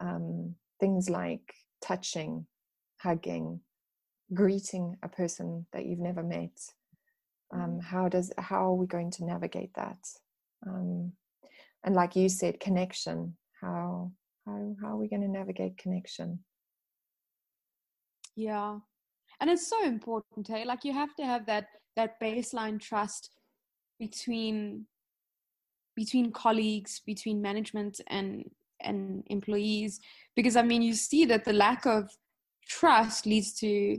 um, 0.00 0.54
things 0.80 1.08
like 1.08 1.54
touching, 1.80 2.46
hugging, 3.00 3.60
greeting 4.34 4.96
a 5.02 5.08
person 5.08 5.66
that 5.72 5.86
you've 5.86 5.98
never 5.98 6.22
met. 6.22 6.58
Um, 7.52 7.78
mm. 7.78 7.84
how 7.84 8.08
does 8.08 8.32
how 8.38 8.66
are 8.66 8.74
we 8.74 8.86
going 8.86 9.10
to 9.12 9.24
navigate 9.24 9.72
that? 9.74 9.98
Um, 10.66 11.12
and 11.86 11.94
like 11.94 12.16
you 12.16 12.28
said 12.28 12.60
connection. 12.60 13.36
How 13.60 14.10
how 14.44 14.76
how 14.82 14.88
are 14.88 14.96
we 14.96 15.08
going 15.08 15.22
to 15.22 15.28
navigate 15.28 15.78
connection? 15.78 16.40
Yeah. 18.34 18.78
And 19.40 19.50
it's 19.50 19.68
so 19.68 19.84
important 19.84 20.48
hey? 20.48 20.64
Like 20.64 20.84
you 20.84 20.92
have 20.92 21.14
to 21.14 21.24
have 21.24 21.46
that 21.46 21.68
that 21.94 22.20
baseline 22.20 22.80
trust 22.80 23.30
between 23.98 24.86
between 25.94 26.32
colleagues 26.32 27.00
between 27.06 27.40
management 27.40 28.00
and 28.08 28.50
and 28.80 29.22
employees. 29.28 30.00
Because 30.34 30.56
i 30.56 30.62
mean 30.62 30.82
you 30.82 30.92
see 30.92 31.24
that 31.24 31.44
the 31.44 31.52
lack 31.52 31.86
of 31.86 32.10
trust 32.68 33.26
leads 33.26 33.54
to 33.54 33.96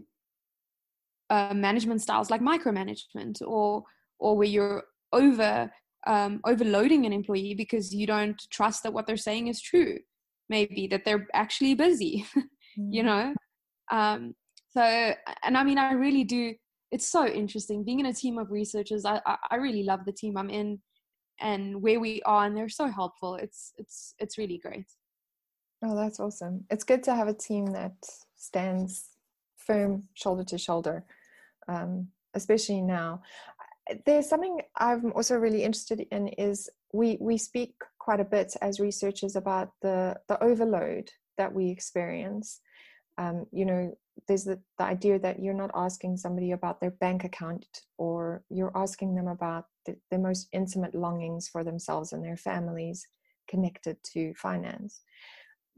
uh, 1.29 1.53
management 1.53 2.01
styles 2.01 2.29
like 2.29 2.41
micromanagement 2.41 3.41
or 3.41 3.83
or 4.19 4.37
where 4.37 4.47
you're 4.47 4.83
over 5.13 5.71
um, 6.05 6.41
overloading 6.45 7.05
an 7.05 7.13
employee 7.13 7.55
because 7.55 7.93
you 7.93 8.07
don't 8.07 8.41
trust 8.51 8.83
that 8.83 8.93
what 8.93 9.07
they're 9.07 9.17
saying 9.17 9.47
is 9.47 9.61
true. 9.61 9.97
Maybe 10.49 10.87
that 10.87 11.03
they're 11.03 11.27
actually 11.33 11.73
busy 11.73 12.25
mm. 12.35 12.93
you 12.93 13.03
know? 13.03 13.33
Um, 13.91 14.35
so 14.71 14.81
and 15.43 15.57
i 15.57 15.63
mean 15.63 15.77
i 15.77 15.93
really 15.93 16.23
do 16.23 16.53
it's 16.89 17.07
so 17.07 17.27
interesting. 17.27 17.83
Being 17.83 17.99
in 17.99 18.05
a 18.05 18.13
team 18.13 18.37
of 18.37 18.49
researchers 18.49 19.03
I, 19.03 19.19
I, 19.25 19.35
I 19.51 19.55
really 19.55 19.83
love 19.83 20.05
the 20.05 20.13
team 20.13 20.37
i'm 20.37 20.49
in 20.49 20.79
and 21.39 21.81
where 21.81 21.99
we 21.99 22.21
are 22.23 22.45
and 22.45 22.55
they're 22.55 22.69
so 22.69 22.87
helpful. 22.87 23.35
It's 23.35 23.73
it's 23.77 24.15
it's 24.19 24.37
really 24.37 24.57
great. 24.57 24.85
Oh 25.83 25.95
that's 25.95 26.19
awesome. 26.19 26.65
It's 26.69 26.83
good 26.83 27.03
to 27.03 27.15
have 27.15 27.27
a 27.27 27.33
team 27.33 27.67
that 27.67 27.95
stands 28.37 29.09
firm 29.57 30.03
shoulder 30.13 30.43
to 30.45 30.57
shoulder 30.57 31.03
um, 31.67 32.07
especially 32.33 32.81
now 32.81 33.21
there's 34.05 34.27
something 34.27 34.61
i'm 34.77 35.11
also 35.13 35.35
really 35.35 35.63
interested 35.63 36.05
in 36.11 36.27
is 36.29 36.69
we 36.93 37.17
we 37.19 37.37
speak 37.37 37.73
quite 37.99 38.19
a 38.19 38.25
bit 38.25 38.55
as 38.61 38.79
researchers 38.79 39.35
about 39.35 39.71
the 39.81 40.15
the 40.27 40.41
overload 40.43 41.09
that 41.37 41.53
we 41.53 41.69
experience 41.69 42.61
um, 43.17 43.45
you 43.51 43.65
know 43.65 43.95
there's 44.27 44.43
the, 44.43 44.59
the 44.77 44.83
idea 44.83 45.19
that 45.19 45.39
you're 45.39 45.53
not 45.53 45.71
asking 45.75 46.17
somebody 46.17 46.51
about 46.51 46.79
their 46.79 46.91
bank 46.91 47.23
account 47.23 47.65
or 47.97 48.43
you're 48.49 48.75
asking 48.75 49.13
them 49.15 49.27
about 49.27 49.65
the, 49.85 49.95
the 50.09 50.17
most 50.17 50.47
intimate 50.53 50.95
longings 50.95 51.47
for 51.47 51.63
themselves 51.63 52.13
and 52.13 52.23
their 52.23 52.37
families 52.37 53.05
connected 53.47 53.97
to 54.03 54.33
finance 54.35 55.01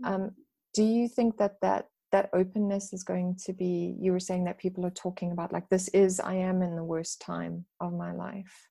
mm. 0.04 0.10
um, 0.10 0.32
do 0.74 0.84
you 0.84 1.08
think 1.08 1.38
that 1.38 1.56
that 1.62 1.88
that 2.12 2.30
openness 2.34 2.93
is 2.93 3.04
going 3.04 3.38
to 3.45 3.54
be 3.54 3.95
you 4.00 4.12
were 4.12 4.19
saying 4.19 4.45
that 4.45 4.58
people 4.58 4.86
are 4.86 4.91
talking 4.91 5.32
about 5.32 5.54
like 5.54 5.67
this 5.69 5.88
is 5.89 6.19
i 6.19 6.34
am 6.34 6.62
in 6.62 6.76
the 6.76 6.84
worst 6.84 7.22
time 7.22 7.65
of 7.80 7.93
my 7.93 8.12
life. 8.12 8.67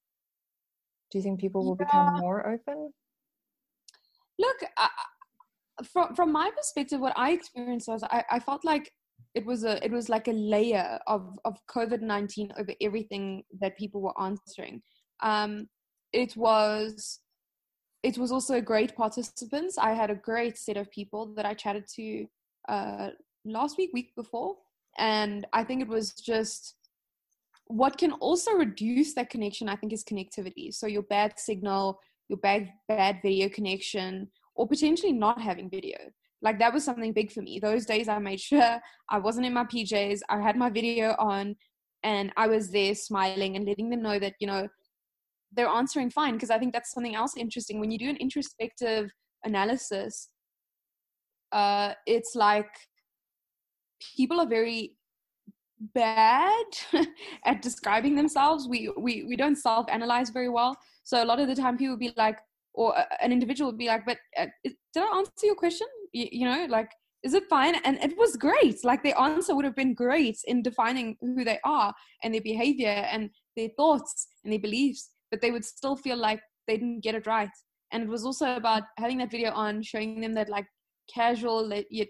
Do 1.10 1.18
you 1.18 1.22
think 1.22 1.40
people 1.40 1.64
will 1.64 1.76
yeah. 1.80 1.86
become 1.86 2.20
more 2.20 2.46
open? 2.46 2.92
Look 4.38 4.56
uh, 4.76 4.88
from 5.92 6.14
from 6.14 6.32
my 6.32 6.50
perspective 6.56 7.00
what 7.00 7.12
i 7.16 7.30
experienced 7.30 7.88
was 7.88 8.02
I, 8.02 8.24
I 8.30 8.40
felt 8.40 8.64
like 8.64 8.92
it 9.34 9.44
was 9.46 9.64
a 9.64 9.84
it 9.84 9.92
was 9.92 10.08
like 10.08 10.28
a 10.28 10.32
layer 10.32 10.98
of 11.06 11.38
of 11.44 11.58
covid-19 11.70 12.58
over 12.58 12.72
everything 12.80 13.44
that 13.60 13.76
people 13.76 14.00
were 14.00 14.20
answering. 14.20 14.82
Um 15.22 15.68
it 16.12 16.36
was 16.36 17.20
it 18.02 18.16
was 18.16 18.30
also 18.32 18.60
great 18.60 18.94
participants. 18.96 19.76
I 19.76 19.92
had 19.92 20.10
a 20.10 20.14
great 20.14 20.56
set 20.56 20.76
of 20.76 20.90
people 20.90 21.34
that 21.36 21.46
i 21.46 21.54
chatted 21.54 21.84
to 21.96 22.26
uh 22.68 23.10
last 23.52 23.78
week 23.78 23.90
week 23.92 24.14
before 24.14 24.56
and 24.98 25.46
i 25.52 25.62
think 25.62 25.80
it 25.82 25.88
was 25.88 26.12
just 26.12 26.74
what 27.66 27.98
can 27.98 28.12
also 28.12 28.52
reduce 28.52 29.14
that 29.14 29.30
connection 29.30 29.68
i 29.68 29.76
think 29.76 29.92
is 29.92 30.04
connectivity. 30.04 30.72
So 30.74 30.86
your 30.86 31.02
bad 31.02 31.38
signal 31.38 32.00
your 32.28 32.38
bad 32.38 32.72
bad 32.88 33.20
video 33.22 33.48
connection 33.48 34.28
or 34.54 34.68
potentially 34.68 35.12
not 35.12 35.40
having 35.40 35.70
video. 35.70 35.98
Like 36.42 36.58
that 36.58 36.72
was 36.72 36.84
something 36.84 37.12
big 37.12 37.32
for 37.32 37.42
me. 37.42 37.58
Those 37.58 37.86
days 37.86 38.08
i 38.08 38.18
made 38.18 38.40
sure 38.40 38.80
i 39.10 39.18
wasn't 39.18 39.46
in 39.46 39.52
my 39.52 39.64
pjs 39.64 40.20
i 40.28 40.40
had 40.40 40.56
my 40.56 40.70
video 40.70 41.14
on 41.18 41.56
and 42.02 42.32
i 42.36 42.46
was 42.46 42.70
there 42.70 42.94
smiling 42.94 43.56
and 43.56 43.66
letting 43.66 43.90
them 43.90 44.02
know 44.02 44.18
that 44.18 44.34
you 44.40 44.46
know 44.46 44.68
they're 45.52 45.66
answering 45.68 46.10
fine 46.10 46.34
because 46.34 46.50
i 46.50 46.58
think 46.58 46.72
that's 46.72 46.92
something 46.92 47.14
else 47.14 47.36
interesting. 47.36 47.80
When 47.80 47.90
you 47.90 47.98
do 47.98 48.08
an 48.08 48.16
introspective 48.16 49.10
analysis 49.44 50.28
uh 51.52 51.94
it's 52.06 52.34
like 52.34 52.68
people 54.16 54.40
are 54.40 54.46
very 54.46 54.94
bad 55.94 56.66
at 57.44 57.62
describing 57.62 58.14
themselves. 58.14 58.68
We 58.68 58.92
we 58.96 59.24
we 59.24 59.36
don't 59.36 59.56
self 59.56 59.86
analyze 59.90 60.30
very 60.30 60.48
well. 60.48 60.76
So 61.04 61.22
a 61.22 61.26
lot 61.26 61.40
of 61.40 61.48
the 61.48 61.54
time 61.54 61.76
people 61.76 61.94
will 61.94 61.98
be 61.98 62.12
like 62.16 62.38
or 62.74 62.94
an 63.20 63.32
individual 63.32 63.70
would 63.70 63.78
be 63.78 63.86
like 63.86 64.04
but 64.06 64.18
uh, 64.36 64.46
did 64.64 64.74
i 64.96 65.16
answer 65.16 65.44
your 65.44 65.54
question? 65.54 65.86
You, 66.12 66.28
you 66.30 66.46
know 66.46 66.66
like 66.68 66.90
is 67.24 67.34
it 67.34 67.48
fine? 67.50 67.74
And 67.84 67.98
it 67.98 68.16
was 68.16 68.36
great. 68.36 68.84
Like 68.84 69.02
the 69.02 69.18
answer 69.20 69.54
would 69.56 69.64
have 69.64 69.74
been 69.74 69.92
great 69.92 70.38
in 70.46 70.62
defining 70.62 71.16
who 71.20 71.42
they 71.44 71.58
are 71.64 71.92
and 72.22 72.32
their 72.32 72.40
behavior 72.40 73.06
and 73.10 73.30
their 73.56 73.70
thoughts 73.76 74.28
and 74.44 74.52
their 74.52 74.60
beliefs 74.60 75.10
but 75.30 75.40
they 75.40 75.50
would 75.50 75.64
still 75.64 75.96
feel 75.96 76.16
like 76.16 76.40
they 76.66 76.76
didn't 76.76 77.00
get 77.00 77.14
it 77.14 77.26
right. 77.26 77.50
And 77.92 78.02
it 78.02 78.08
was 78.08 78.24
also 78.24 78.56
about 78.56 78.82
having 78.98 79.18
that 79.18 79.30
video 79.30 79.50
on 79.52 79.82
showing 79.82 80.20
them 80.20 80.34
that 80.34 80.48
like 80.48 80.66
casual 81.12 81.72
you 81.90 82.06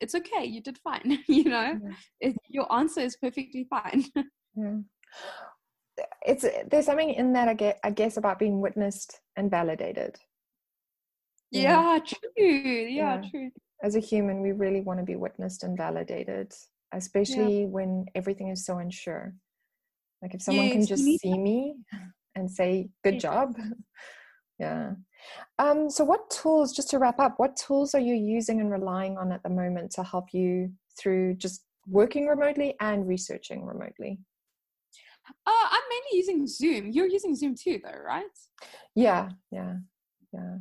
it's 0.00 0.14
okay 0.14 0.44
you 0.44 0.60
did 0.60 0.78
fine 0.78 1.18
you 1.28 1.44
know? 1.44 1.78
Yeah. 1.82 1.92
it, 2.20 2.36
your 2.48 2.72
answer 2.72 3.00
is 3.00 3.16
perfectly 3.16 3.66
fine. 3.68 4.04
Yeah. 4.14 4.22
Mm. 4.58 4.84
it's 6.22 6.46
there's 6.70 6.86
something 6.86 7.10
in 7.10 7.34
that 7.34 7.46
I 7.46 7.52
guess, 7.52 7.78
I 7.84 7.90
guess 7.90 8.16
about 8.16 8.38
being 8.38 8.62
witnessed 8.62 9.20
and 9.36 9.50
validated. 9.50 10.16
Yeah, 11.50 11.96
yeah 11.96 11.98
true 11.98 12.46
yeah, 12.88 13.22
true. 13.30 13.50
As 13.82 13.96
a 13.96 14.00
human 14.00 14.40
we 14.40 14.52
really 14.52 14.80
want 14.80 14.98
to 14.98 15.04
be 15.04 15.16
witnessed 15.16 15.62
and 15.62 15.76
validated 15.76 16.54
especially 16.94 17.66
when 17.66 18.06
everything 18.14 18.48
is 18.48 18.64
so 18.64 18.78
unsure. 18.78 19.34
Like 20.22 20.34
if 20.34 20.40
someone 20.40 20.66
yes, 20.66 20.72
can 20.72 20.86
just 20.86 21.04
see 21.20 21.36
me 21.36 21.76
and 22.34 22.50
say 22.50 22.88
good 23.04 23.20
job. 23.20 23.54
Yeah 24.58 24.92
um, 25.58 25.90
so, 25.90 26.04
what 26.04 26.30
tools, 26.30 26.72
just 26.72 26.90
to 26.90 26.98
wrap 26.98 27.18
up, 27.18 27.34
what 27.38 27.56
tools 27.56 27.94
are 27.94 28.00
you 28.00 28.14
using 28.14 28.60
and 28.60 28.70
relying 28.70 29.16
on 29.16 29.32
at 29.32 29.42
the 29.42 29.50
moment 29.50 29.90
to 29.92 30.02
help 30.02 30.32
you 30.32 30.70
through 30.98 31.34
just 31.34 31.64
working 31.86 32.26
remotely 32.26 32.74
and 32.80 33.06
researching 33.06 33.64
remotely? 33.64 34.18
Uh, 35.28 35.50
I'm 35.70 35.82
mainly 35.90 36.18
using 36.18 36.46
Zoom. 36.46 36.90
You're 36.92 37.08
using 37.08 37.34
Zoom 37.34 37.54
too, 37.54 37.80
though, 37.82 37.98
right? 37.98 38.24
Yeah, 38.94 39.30
yeah, 39.50 39.74
yeah. 40.32 40.56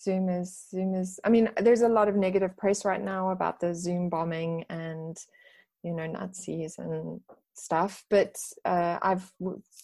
Zoom 0.00 0.28
is 0.28 0.66
Zoom 0.70 0.94
is. 0.94 1.20
I 1.24 1.28
mean, 1.28 1.50
there's 1.60 1.82
a 1.82 1.88
lot 1.88 2.08
of 2.08 2.16
negative 2.16 2.56
press 2.56 2.84
right 2.84 3.02
now 3.02 3.30
about 3.30 3.60
the 3.60 3.74
Zoom 3.74 4.08
bombing 4.08 4.64
and 4.70 5.16
you 5.82 5.92
know 5.92 6.06
Nazis 6.06 6.78
and 6.78 7.20
stuff. 7.54 8.04
But 8.08 8.36
uh, 8.64 8.98
I've 9.02 9.30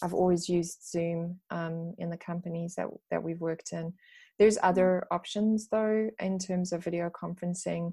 I've 0.03 0.15
always 0.15 0.49
used 0.49 0.89
Zoom 0.89 1.41
um, 1.51 1.95
in 1.99 2.11
the 2.11 2.17
companies 2.17 2.75
that 2.77 2.87
that 3.11 3.23
we've 3.23 3.41
worked 3.41 3.73
in. 3.73 3.93
There's 4.39 4.57
mm-hmm. 4.57 4.67
other 4.67 5.07
options 5.11 5.69
though 5.69 6.11
in 6.21 6.39
terms 6.39 6.73
of 6.73 6.85
video 6.85 7.11
conferencing. 7.11 7.93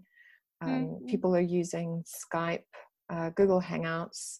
Um, 0.62 0.70
mm-hmm. 0.70 1.06
People 1.08 1.36
are 1.36 1.40
using 1.40 2.04
Skype, 2.06 2.64
uh, 3.12 3.30
Google 3.32 3.62
Hangouts, 3.62 4.40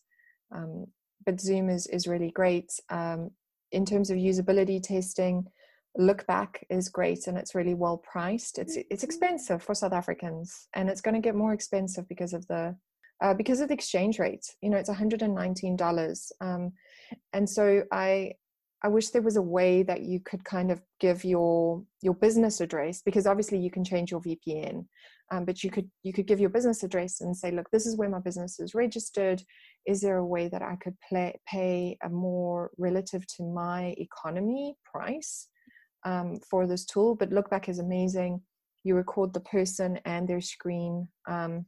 um, 0.54 0.86
but 1.26 1.40
Zoom 1.40 1.70
is 1.70 1.88
is 1.88 2.08
really 2.08 2.32
great 2.32 2.72
um, 2.90 3.32
in 3.72 3.86
terms 3.86 4.10
of 4.10 4.18
usability 4.18 4.82
testing. 4.82 5.46
Lookback 6.00 6.64
is 6.70 6.88
great 6.88 7.28
and 7.28 7.38
it's 7.38 7.54
really 7.54 7.74
well 7.74 7.98
priced. 7.98 8.60
It's 8.60 8.78
it's 8.78 8.88
mm-hmm. 8.88 9.06
expensive 9.06 9.64
for 9.64 9.76
South 9.76 9.94
Africans 9.94 10.68
and 10.74 10.90
it's 10.90 11.02
going 11.02 11.16
to 11.16 11.22
get 11.22 11.36
more 11.36 11.54
expensive 11.54 12.08
because 12.08 12.34
of 12.34 12.48
the 12.48 12.76
uh, 13.22 13.34
because 13.34 13.60
of 13.60 13.68
the 13.68 13.74
exchange 13.74 14.20
rate. 14.20 14.46
You 14.62 14.70
know, 14.70 14.78
it's 14.78 14.90
$119. 14.90 16.32
Um, 16.42 16.74
and 17.34 17.50
so 17.50 17.84
I 17.92 18.34
I 18.84 18.88
wish 18.88 19.10
there 19.10 19.22
was 19.22 19.36
a 19.36 19.42
way 19.42 19.84
that 19.84 20.02
you 20.02 20.20
could 20.20 20.44
kind 20.44 20.72
of 20.72 20.82
give 21.00 21.24
your 21.24 21.84
your 22.02 22.16
business 22.16 22.62
address 22.62 23.02
because 23.04 23.28
obviously 23.28 23.60
you 23.60 23.70
can 23.70 23.84
change 23.84 24.12
your 24.12 24.22
VPN, 24.22 24.86
um, 25.32 25.46
but 25.46 25.64
you 25.64 25.70
could 25.70 25.90
you 26.04 26.14
could 26.14 26.26
give 26.26 26.40
your 26.40 26.50
business 26.50 26.82
address 26.82 27.22
and 27.22 27.36
say, 27.36 27.52
look, 27.52 27.70
this 27.72 27.86
is 27.86 27.96
where 27.96 28.10
my 28.10 28.20
business 28.20 28.60
is 28.60 28.74
registered. 28.74 29.42
Is 29.86 30.02
there 30.02 30.18
a 30.18 30.26
way 30.26 30.48
that 30.48 30.64
I 30.64 30.78
could 30.78 30.96
play, 31.08 31.40
pay 31.48 31.98
a 32.04 32.10
more 32.10 32.72
relative 32.78 33.26
to 33.38 33.44
my 33.44 33.96
economy 33.98 34.76
price 34.84 35.48
um, 36.04 36.40
for 36.50 36.66
this 36.66 36.86
tool? 36.86 37.16
But 37.16 37.30
Lookback 37.30 37.70
is 37.70 37.80
amazing. 37.80 38.42
You 38.84 38.96
record 38.96 39.34
the 39.34 39.42
person 39.42 40.00
and 40.06 40.28
their 40.28 40.42
screen. 40.42 41.08
Um, 41.28 41.66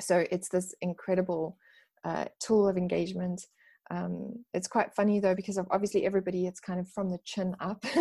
so 0.00 0.24
it's 0.30 0.48
this 0.48 0.72
incredible 0.80 1.56
uh, 2.04 2.26
tool 2.40 2.68
of 2.68 2.76
engagement 2.76 3.42
um, 3.90 4.44
it's 4.54 4.68
quite 4.68 4.94
funny 4.94 5.20
though 5.20 5.34
because 5.34 5.56
of 5.56 5.66
obviously 5.70 6.04
everybody 6.04 6.46
it's 6.46 6.60
kind 6.60 6.78
of 6.80 6.88
from 6.88 7.08
the 7.08 7.18
chin 7.24 7.54
up 7.60 7.80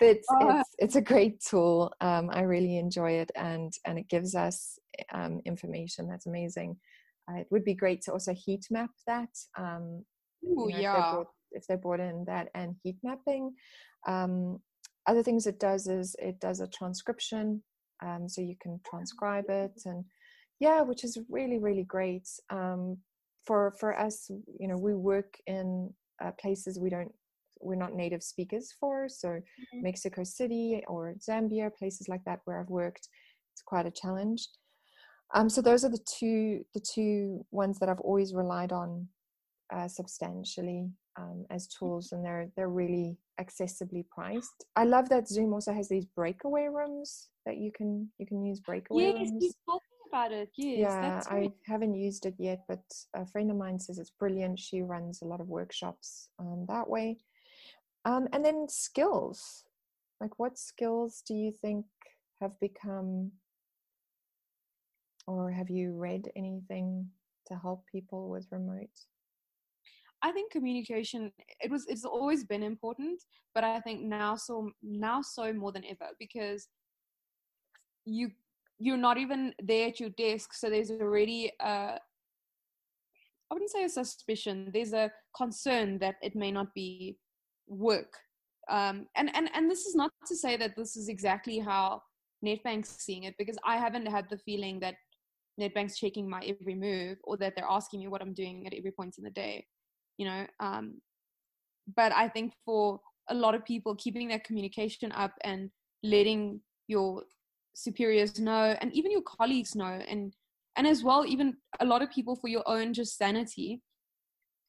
but 0.00 0.18
oh. 0.30 0.58
it's, 0.58 0.70
it's 0.78 0.96
a 0.96 1.00
great 1.00 1.40
tool 1.40 1.92
um, 2.00 2.28
i 2.32 2.42
really 2.42 2.78
enjoy 2.78 3.12
it 3.12 3.30
and 3.36 3.72
and 3.86 3.98
it 3.98 4.08
gives 4.08 4.34
us 4.34 4.78
um, 5.12 5.40
information 5.44 6.08
that's 6.08 6.26
amazing 6.26 6.76
uh, 7.30 7.36
it 7.36 7.46
would 7.50 7.64
be 7.64 7.74
great 7.74 8.02
to 8.02 8.12
also 8.12 8.34
heat 8.34 8.66
map 8.70 8.90
that 9.06 9.30
um, 9.58 10.04
Ooh, 10.44 10.68
you 10.68 10.74
know, 10.74 10.78
yeah 10.78 10.92
if 10.92 10.96
they, 10.96 11.12
brought, 11.12 11.26
if 11.52 11.66
they 11.66 11.76
brought 11.76 12.00
in 12.00 12.24
that 12.26 12.48
and 12.54 12.74
heat 12.82 12.96
mapping 13.02 13.52
um, 14.06 14.60
other 15.08 15.22
things 15.22 15.46
it 15.46 15.58
does 15.58 15.86
is 15.86 16.14
it 16.18 16.38
does 16.38 16.60
a 16.60 16.68
transcription, 16.68 17.62
um, 18.04 18.28
so 18.28 18.42
you 18.42 18.56
can 18.60 18.78
transcribe 18.88 19.46
it, 19.48 19.72
and 19.86 20.04
yeah, 20.60 20.82
which 20.82 21.02
is 21.02 21.18
really 21.28 21.58
really 21.58 21.84
great. 21.84 22.28
Um, 22.50 22.98
for 23.48 23.72
for 23.80 23.98
us, 23.98 24.30
you 24.60 24.68
know, 24.68 24.76
we 24.76 24.94
work 24.94 25.34
in 25.46 25.92
uh, 26.22 26.32
places 26.40 26.78
we 26.78 26.90
don't 26.90 27.10
we're 27.60 27.74
not 27.74 27.94
native 27.94 28.22
speakers 28.22 28.72
for, 28.78 29.08
so 29.08 29.28
mm-hmm. 29.28 29.82
Mexico 29.82 30.22
City 30.22 30.80
or 30.86 31.14
Zambia, 31.18 31.74
places 31.74 32.08
like 32.08 32.22
that 32.24 32.40
where 32.44 32.60
I've 32.60 32.68
worked, 32.68 33.08
it's 33.52 33.62
quite 33.62 33.86
a 33.86 33.90
challenge. 33.90 34.46
Um, 35.34 35.48
so 35.48 35.60
those 35.60 35.84
are 35.84 35.88
the 35.88 36.04
two 36.18 36.64
the 36.74 36.84
two 36.94 37.44
ones 37.50 37.78
that 37.78 37.88
I've 37.88 38.00
always 38.00 38.34
relied 38.34 38.72
on 38.72 39.08
uh, 39.74 39.88
substantially 39.88 40.90
um, 41.18 41.46
as 41.50 41.66
tools, 41.66 42.12
and 42.12 42.24
they're 42.24 42.48
they're 42.54 42.68
really 42.68 43.16
accessibly 43.40 44.04
priced. 44.10 44.64
I 44.76 44.84
love 44.84 45.08
that 45.08 45.26
Zoom 45.26 45.54
also 45.54 45.72
has 45.72 45.88
these 45.88 46.04
breakaway 46.04 46.68
rooms 46.70 47.28
that 47.46 47.56
you 47.56 47.72
can 47.72 48.08
you 48.18 48.26
can 48.26 48.44
use 48.44 48.60
breakaway 48.60 49.04
yes, 49.04 49.30
rooms. 49.30 49.54
talking 49.66 49.87
about 50.08 50.32
it. 50.32 50.50
Yes, 50.56 50.78
yeah, 50.78 51.22
I 51.26 51.50
haven't 51.66 51.94
used 51.94 52.26
it 52.26 52.34
yet, 52.38 52.64
but 52.68 52.82
a 53.14 53.26
friend 53.26 53.50
of 53.50 53.56
mine 53.56 53.78
says 53.78 53.98
it's 53.98 54.10
brilliant. 54.10 54.58
She 54.58 54.82
runs 54.82 55.22
a 55.22 55.26
lot 55.26 55.40
of 55.40 55.48
workshops 55.48 56.30
um, 56.38 56.66
that 56.68 56.88
way. 56.88 57.18
Um, 58.04 58.28
and 58.32 58.44
then 58.44 58.66
skills, 58.68 59.64
like 60.20 60.38
what 60.38 60.58
skills 60.58 61.22
do 61.26 61.34
you 61.34 61.52
think 61.52 61.84
have 62.40 62.58
become, 62.60 63.32
or 65.26 65.50
have 65.50 65.70
you 65.70 65.92
read 65.92 66.30
anything 66.36 67.08
to 67.46 67.56
help 67.56 67.84
people 67.90 68.30
with 68.30 68.46
remote? 68.50 69.06
I 70.22 70.32
think 70.32 70.50
communication 70.50 71.30
it 71.60 71.70
was 71.70 71.86
it's 71.86 72.04
always 72.04 72.44
been 72.44 72.62
important, 72.62 73.22
but 73.54 73.62
I 73.62 73.80
think 73.80 74.02
now 74.02 74.36
so 74.36 74.70
now 74.82 75.22
so 75.22 75.52
more 75.52 75.72
than 75.72 75.84
ever 75.84 76.10
because 76.18 76.68
you 78.04 78.30
you're 78.78 78.96
not 78.96 79.18
even 79.18 79.54
there 79.62 79.88
at 79.88 80.00
your 80.00 80.10
desk, 80.10 80.54
so 80.54 80.70
there's 80.70 80.90
already 80.90 81.52
a 81.60 81.98
I 83.50 83.54
wouldn't 83.54 83.70
say 83.70 83.84
a 83.84 83.88
suspicion. 83.88 84.70
There's 84.74 84.92
a 84.92 85.10
concern 85.34 85.98
that 86.00 86.16
it 86.22 86.36
may 86.36 86.50
not 86.52 86.74
be 86.74 87.16
work. 87.66 88.12
Um, 88.70 89.06
and 89.16 89.34
and 89.34 89.48
and 89.54 89.70
this 89.70 89.86
is 89.86 89.94
not 89.94 90.12
to 90.26 90.36
say 90.36 90.56
that 90.56 90.76
this 90.76 90.96
is 90.96 91.08
exactly 91.08 91.58
how 91.58 92.02
Nedbank's 92.44 93.02
seeing 93.02 93.24
it 93.24 93.34
because 93.38 93.56
I 93.64 93.78
haven't 93.78 94.06
had 94.06 94.26
the 94.28 94.38
feeling 94.38 94.80
that 94.80 94.96
Nedbank's 95.58 95.98
checking 95.98 96.28
my 96.28 96.40
every 96.40 96.74
move 96.74 97.18
or 97.24 97.36
that 97.38 97.54
they're 97.56 97.64
asking 97.68 98.00
me 98.00 98.08
what 98.08 98.20
I'm 98.20 98.34
doing 98.34 98.66
at 98.66 98.74
every 98.74 98.92
point 98.92 99.16
in 99.16 99.24
the 99.24 99.30
day 99.30 99.66
you 100.18 100.26
know 100.26 100.46
um, 100.60 101.00
but 101.96 102.12
i 102.12 102.28
think 102.28 102.52
for 102.64 103.00
a 103.30 103.34
lot 103.34 103.54
of 103.54 103.64
people 103.64 103.94
keeping 103.94 104.28
that 104.28 104.44
communication 104.44 105.10
up 105.12 105.32
and 105.44 105.70
letting 106.02 106.60
your 106.88 107.22
superiors 107.78 108.40
know 108.40 108.76
and 108.80 108.92
even 108.92 109.10
your 109.10 109.22
colleagues 109.22 109.76
know 109.76 110.00
and 110.08 110.34
and 110.76 110.86
as 110.86 111.04
well 111.04 111.24
even 111.24 111.56
a 111.80 111.84
lot 111.84 112.02
of 112.02 112.10
people 112.10 112.34
for 112.34 112.48
your 112.48 112.64
own 112.66 112.92
just 112.92 113.16
sanity 113.16 113.80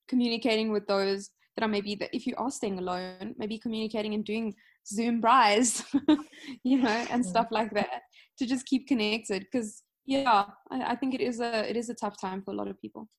communicating 0.08 0.72
with 0.72 0.86
those 0.88 1.32
that 1.56 1.66
are 1.66 1.70
maybe 1.70 1.96
that 1.96 2.10
if 2.14 2.28
you 2.28 2.36
are 2.38 2.52
staying 2.52 2.78
alone 2.78 3.34
maybe 3.38 3.58
communicating 3.58 4.14
and 4.14 4.26
doing 4.26 4.54
zoom 4.88 5.20
braais 5.22 5.84
you 6.64 6.78
know 6.78 7.06
and 7.10 7.26
stuff 7.26 7.48
like 7.50 7.72
that 7.74 8.02
to 8.38 8.46
just 8.46 8.66
keep 8.68 8.88
connected 8.88 9.44
because 9.52 9.82
yeah 10.06 10.46
I, 10.70 10.92
I 10.92 10.96
think 10.96 11.16
it 11.16 11.22
is 11.22 11.40
a 11.40 11.68
it 11.68 11.76
is 11.76 11.90
a 11.90 11.96
tough 11.96 12.20
time 12.22 12.44
for 12.44 12.52
a 12.52 12.58
lot 12.58 12.68
of 12.68 12.80
people 12.80 13.10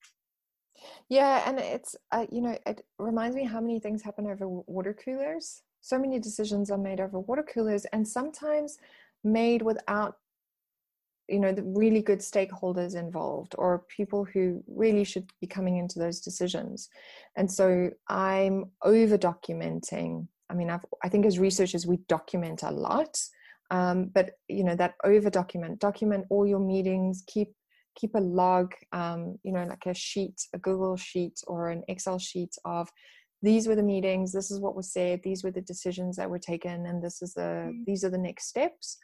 yeah, 1.08 1.42
and 1.46 1.58
it's 1.58 1.96
uh, 2.12 2.26
you 2.30 2.40
know 2.40 2.56
it 2.66 2.82
reminds 2.98 3.36
me 3.36 3.44
how 3.44 3.60
many 3.60 3.80
things 3.80 4.02
happen 4.02 4.26
over 4.26 4.48
water 4.48 4.94
coolers. 4.94 5.62
So 5.82 5.98
many 5.98 6.18
decisions 6.18 6.70
are 6.70 6.78
made 6.78 7.00
over 7.00 7.18
water 7.18 7.42
coolers, 7.42 7.84
and 7.86 8.06
sometimes 8.06 8.78
made 9.24 9.62
without 9.62 10.14
you 11.28 11.38
know 11.38 11.52
the 11.52 11.62
really 11.62 12.02
good 12.02 12.18
stakeholders 12.18 12.96
involved 12.96 13.54
or 13.56 13.84
people 13.88 14.24
who 14.24 14.62
really 14.66 15.04
should 15.04 15.30
be 15.40 15.46
coming 15.46 15.76
into 15.76 15.98
those 15.98 16.20
decisions. 16.20 16.88
And 17.36 17.50
so 17.50 17.90
i'm 18.08 18.64
over 18.82 19.16
documenting 19.16 20.26
i 20.50 20.54
mean 20.54 20.70
I've, 20.70 20.84
i 21.04 21.08
think 21.08 21.24
as 21.26 21.38
researchers 21.38 21.86
we 21.86 21.98
document 22.08 22.62
a 22.64 22.70
lot 22.70 23.16
um, 23.70 24.10
but 24.12 24.32
you 24.48 24.64
know 24.64 24.74
that 24.74 24.94
over 25.04 25.30
document 25.30 25.78
document 25.78 26.26
all 26.28 26.44
your 26.44 26.58
meetings 26.58 27.22
keep 27.28 27.54
keep 27.96 28.14
a 28.14 28.20
log, 28.20 28.72
um, 28.92 29.38
you 29.42 29.52
know, 29.52 29.64
like 29.64 29.86
a 29.86 29.94
sheet, 29.94 30.46
a 30.54 30.58
Google 30.58 30.96
sheet 30.96 31.40
or 31.46 31.70
an 31.70 31.82
Excel 31.88 32.18
sheet 32.18 32.54
of 32.64 32.88
these 33.42 33.66
were 33.66 33.74
the 33.74 33.82
meetings, 33.82 34.32
this 34.32 34.50
is 34.50 34.60
what 34.60 34.76
was 34.76 34.92
said, 34.92 35.20
these 35.22 35.42
were 35.42 35.50
the 35.50 35.60
decisions 35.62 36.16
that 36.16 36.28
were 36.28 36.38
taken, 36.38 36.86
and 36.86 37.02
this 37.02 37.22
is 37.22 37.34
the 37.34 37.40
mm-hmm. 37.40 37.82
these 37.86 38.04
are 38.04 38.10
the 38.10 38.18
next 38.18 38.48
steps. 38.48 38.98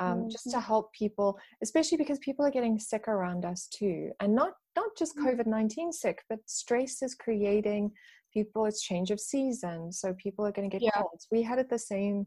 Um, 0.00 0.18
mm-hmm. 0.18 0.28
Just 0.28 0.50
to 0.52 0.60
help 0.60 0.92
people, 0.92 1.38
especially 1.62 1.98
because 1.98 2.18
people 2.20 2.46
are 2.46 2.50
getting 2.50 2.78
sick 2.78 3.08
around 3.08 3.44
us 3.44 3.66
too, 3.66 4.10
and 4.20 4.34
not 4.34 4.52
not 4.76 4.90
just 4.96 5.16
mm. 5.16 5.24
COVID 5.24 5.46
nineteen 5.46 5.92
sick, 5.92 6.22
but 6.28 6.38
stress 6.46 7.02
is 7.02 7.14
creating 7.14 7.90
people. 8.32 8.66
It's 8.66 8.82
change 8.82 9.10
of 9.10 9.18
season, 9.18 9.90
so 9.90 10.14
people 10.14 10.46
are 10.46 10.52
going 10.52 10.70
to 10.70 10.74
get 10.74 10.84
yeah. 10.84 10.90
colds. 11.00 11.26
We 11.32 11.42
had 11.42 11.58
it 11.58 11.68
the 11.68 11.78
same, 11.78 12.26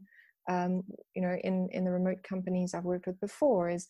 um, 0.50 0.82
you 1.14 1.22
know, 1.22 1.36
in 1.44 1.68
in 1.72 1.84
the 1.84 1.92
remote 1.92 2.22
companies 2.22 2.74
I've 2.74 2.84
worked 2.84 3.06
with 3.06 3.18
before. 3.20 3.70
Is 3.70 3.86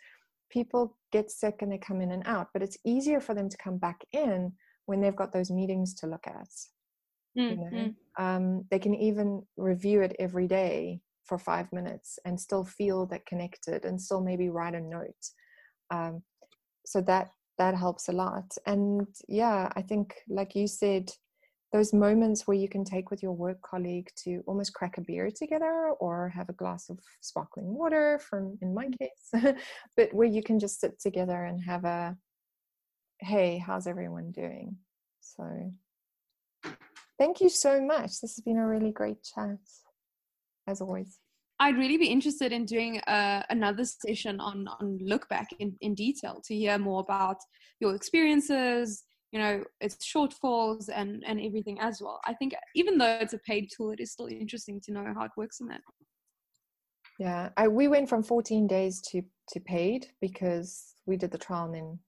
people 0.50 0.96
get 1.10 1.30
sick 1.30 1.56
and 1.62 1.72
they 1.72 1.78
come 1.78 2.00
in 2.00 2.12
and 2.12 2.22
out, 2.26 2.48
but 2.52 2.62
it's 2.62 2.76
easier 2.84 3.20
for 3.20 3.34
them 3.34 3.48
to 3.48 3.56
come 3.56 3.78
back 3.78 4.00
in 4.12 4.52
when 4.86 5.00
they've 5.00 5.16
got 5.16 5.32
those 5.32 5.50
meetings 5.50 5.94
to 5.94 6.06
look 6.06 6.26
at. 6.26 6.48
Mm-hmm. 7.38 7.62
You 7.62 7.70
know? 7.70 7.94
Mm. 8.18 8.36
um, 8.36 8.64
they 8.70 8.78
can 8.78 8.94
even 8.94 9.42
review 9.56 10.02
it 10.02 10.14
every 10.18 10.46
day 10.46 11.00
for 11.24 11.38
five 11.38 11.72
minutes 11.72 12.18
and 12.24 12.38
still 12.38 12.64
feel 12.64 13.06
that 13.06 13.26
connected 13.26 13.84
and 13.84 14.00
still 14.00 14.20
maybe 14.20 14.50
write 14.50 14.74
a 14.74 14.80
note. 14.80 15.22
Um, 15.90 16.22
so 16.84 17.00
that 17.02 17.30
that 17.58 17.74
helps 17.74 18.08
a 18.08 18.12
lot. 18.12 18.56
And 18.66 19.06
yeah, 19.28 19.70
I 19.76 19.82
think 19.82 20.14
like 20.28 20.54
you 20.54 20.66
said, 20.66 21.10
those 21.72 21.94
moments 21.94 22.46
where 22.46 22.56
you 22.56 22.68
can 22.68 22.84
take 22.84 23.10
with 23.10 23.22
your 23.22 23.32
work 23.32 23.60
colleague 23.62 24.08
to 24.24 24.42
almost 24.46 24.74
crack 24.74 24.98
a 24.98 25.00
beer 25.00 25.30
together 25.30 25.92
or 26.00 26.28
have 26.28 26.48
a 26.50 26.54
glass 26.54 26.90
of 26.90 26.98
sparkling 27.22 27.74
water 27.74 28.18
from 28.18 28.58
in 28.60 28.74
my 28.74 28.86
mm. 28.86 28.98
case 28.98 29.56
but 29.96 30.12
where 30.12 30.28
you 30.28 30.42
can 30.42 30.58
just 30.58 30.80
sit 30.80 31.00
together 31.00 31.44
and 31.44 31.62
have 31.62 31.84
a 31.84 32.14
hey 33.20 33.56
how's 33.56 33.86
everyone 33.86 34.30
doing 34.32 34.76
so 35.20 35.44
thank 37.22 37.40
you 37.40 37.48
so 37.48 37.80
much. 37.80 38.20
This 38.20 38.34
has 38.34 38.40
been 38.44 38.58
a 38.58 38.66
really 38.66 38.90
great 38.90 39.22
chat 39.22 39.58
as 40.66 40.80
always. 40.80 41.20
I'd 41.60 41.78
really 41.78 41.96
be 41.96 42.06
interested 42.06 42.50
in 42.52 42.64
doing 42.64 42.98
uh, 43.00 43.44
another 43.48 43.84
session 43.84 44.40
on 44.40 44.66
on 44.66 44.98
Lookback 44.98 45.46
in, 45.60 45.76
in 45.80 45.94
detail 45.94 46.42
to 46.46 46.54
hear 46.54 46.78
more 46.78 47.00
about 47.00 47.36
your 47.78 47.94
experiences, 47.94 49.04
you 49.30 49.38
know 49.38 49.62
its 49.80 49.96
shortfalls 50.12 50.88
and 50.92 51.22
and 51.28 51.40
everything 51.40 51.78
as 51.80 52.02
well. 52.02 52.20
I 52.26 52.34
think 52.34 52.54
even 52.74 52.98
though 52.98 53.18
it's 53.20 53.34
a 53.34 53.38
paid 53.38 53.68
tool 53.74 53.92
it 53.92 54.00
is 54.00 54.12
still 54.12 54.26
interesting 54.26 54.80
to 54.84 54.92
know 54.92 55.06
how 55.16 55.24
it 55.24 55.36
works 55.36 55.60
in 55.60 55.68
that. 55.68 55.82
Yeah 57.20 57.50
I, 57.56 57.68
we 57.68 57.86
went 57.86 58.08
from 58.08 58.22
14 58.24 58.66
days 58.66 59.00
to 59.10 59.22
to 59.52 59.60
paid 59.60 60.08
because 60.20 60.94
we 61.06 61.16
did 61.16 61.30
the 61.30 61.38
trial 61.46 61.66
and 61.66 61.74
then 61.74 61.98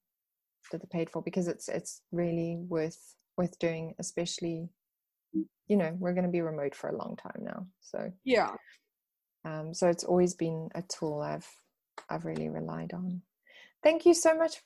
did 0.72 0.82
the 0.82 0.88
paid 0.88 1.08
for 1.10 1.22
because 1.22 1.46
it's 1.46 1.68
it's 1.68 2.02
really 2.10 2.58
worth 2.68 3.14
worth 3.38 3.56
doing 3.58 3.94
especially 3.98 4.70
you 5.68 5.76
know 5.76 5.94
we're 5.98 6.12
going 6.12 6.24
to 6.24 6.30
be 6.30 6.40
remote 6.40 6.74
for 6.74 6.90
a 6.90 6.96
long 6.96 7.16
time 7.16 7.40
now 7.42 7.66
so 7.80 8.10
yeah 8.24 8.50
um, 9.44 9.74
so 9.74 9.88
it's 9.88 10.04
always 10.04 10.34
been 10.34 10.68
a 10.74 10.82
tool 10.82 11.20
i've 11.20 11.48
i've 12.10 12.24
really 12.24 12.48
relied 12.48 12.92
on 12.92 13.20
thank 13.82 14.06
you 14.06 14.14
so 14.14 14.36
much 14.36 14.62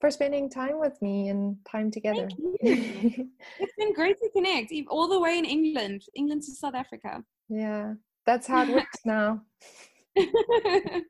for 0.00 0.10
spending 0.10 0.50
time 0.50 0.78
with 0.78 1.00
me 1.00 1.28
and 1.28 1.56
time 1.64 1.90
together. 1.90 2.28
it's 2.60 3.72
been 3.78 3.94
great 3.94 4.18
to 4.18 4.28
connect, 4.34 4.72
all 4.88 5.08
the 5.08 5.18
way 5.18 5.38
in 5.38 5.44
England, 5.44 6.02
England 6.14 6.42
to 6.42 6.52
South 6.52 6.74
Africa. 6.74 7.22
Yeah, 7.48 7.94
that's 8.26 8.46
how 8.46 8.64
it 8.64 8.68
works 8.68 8.98
now. 9.04 9.40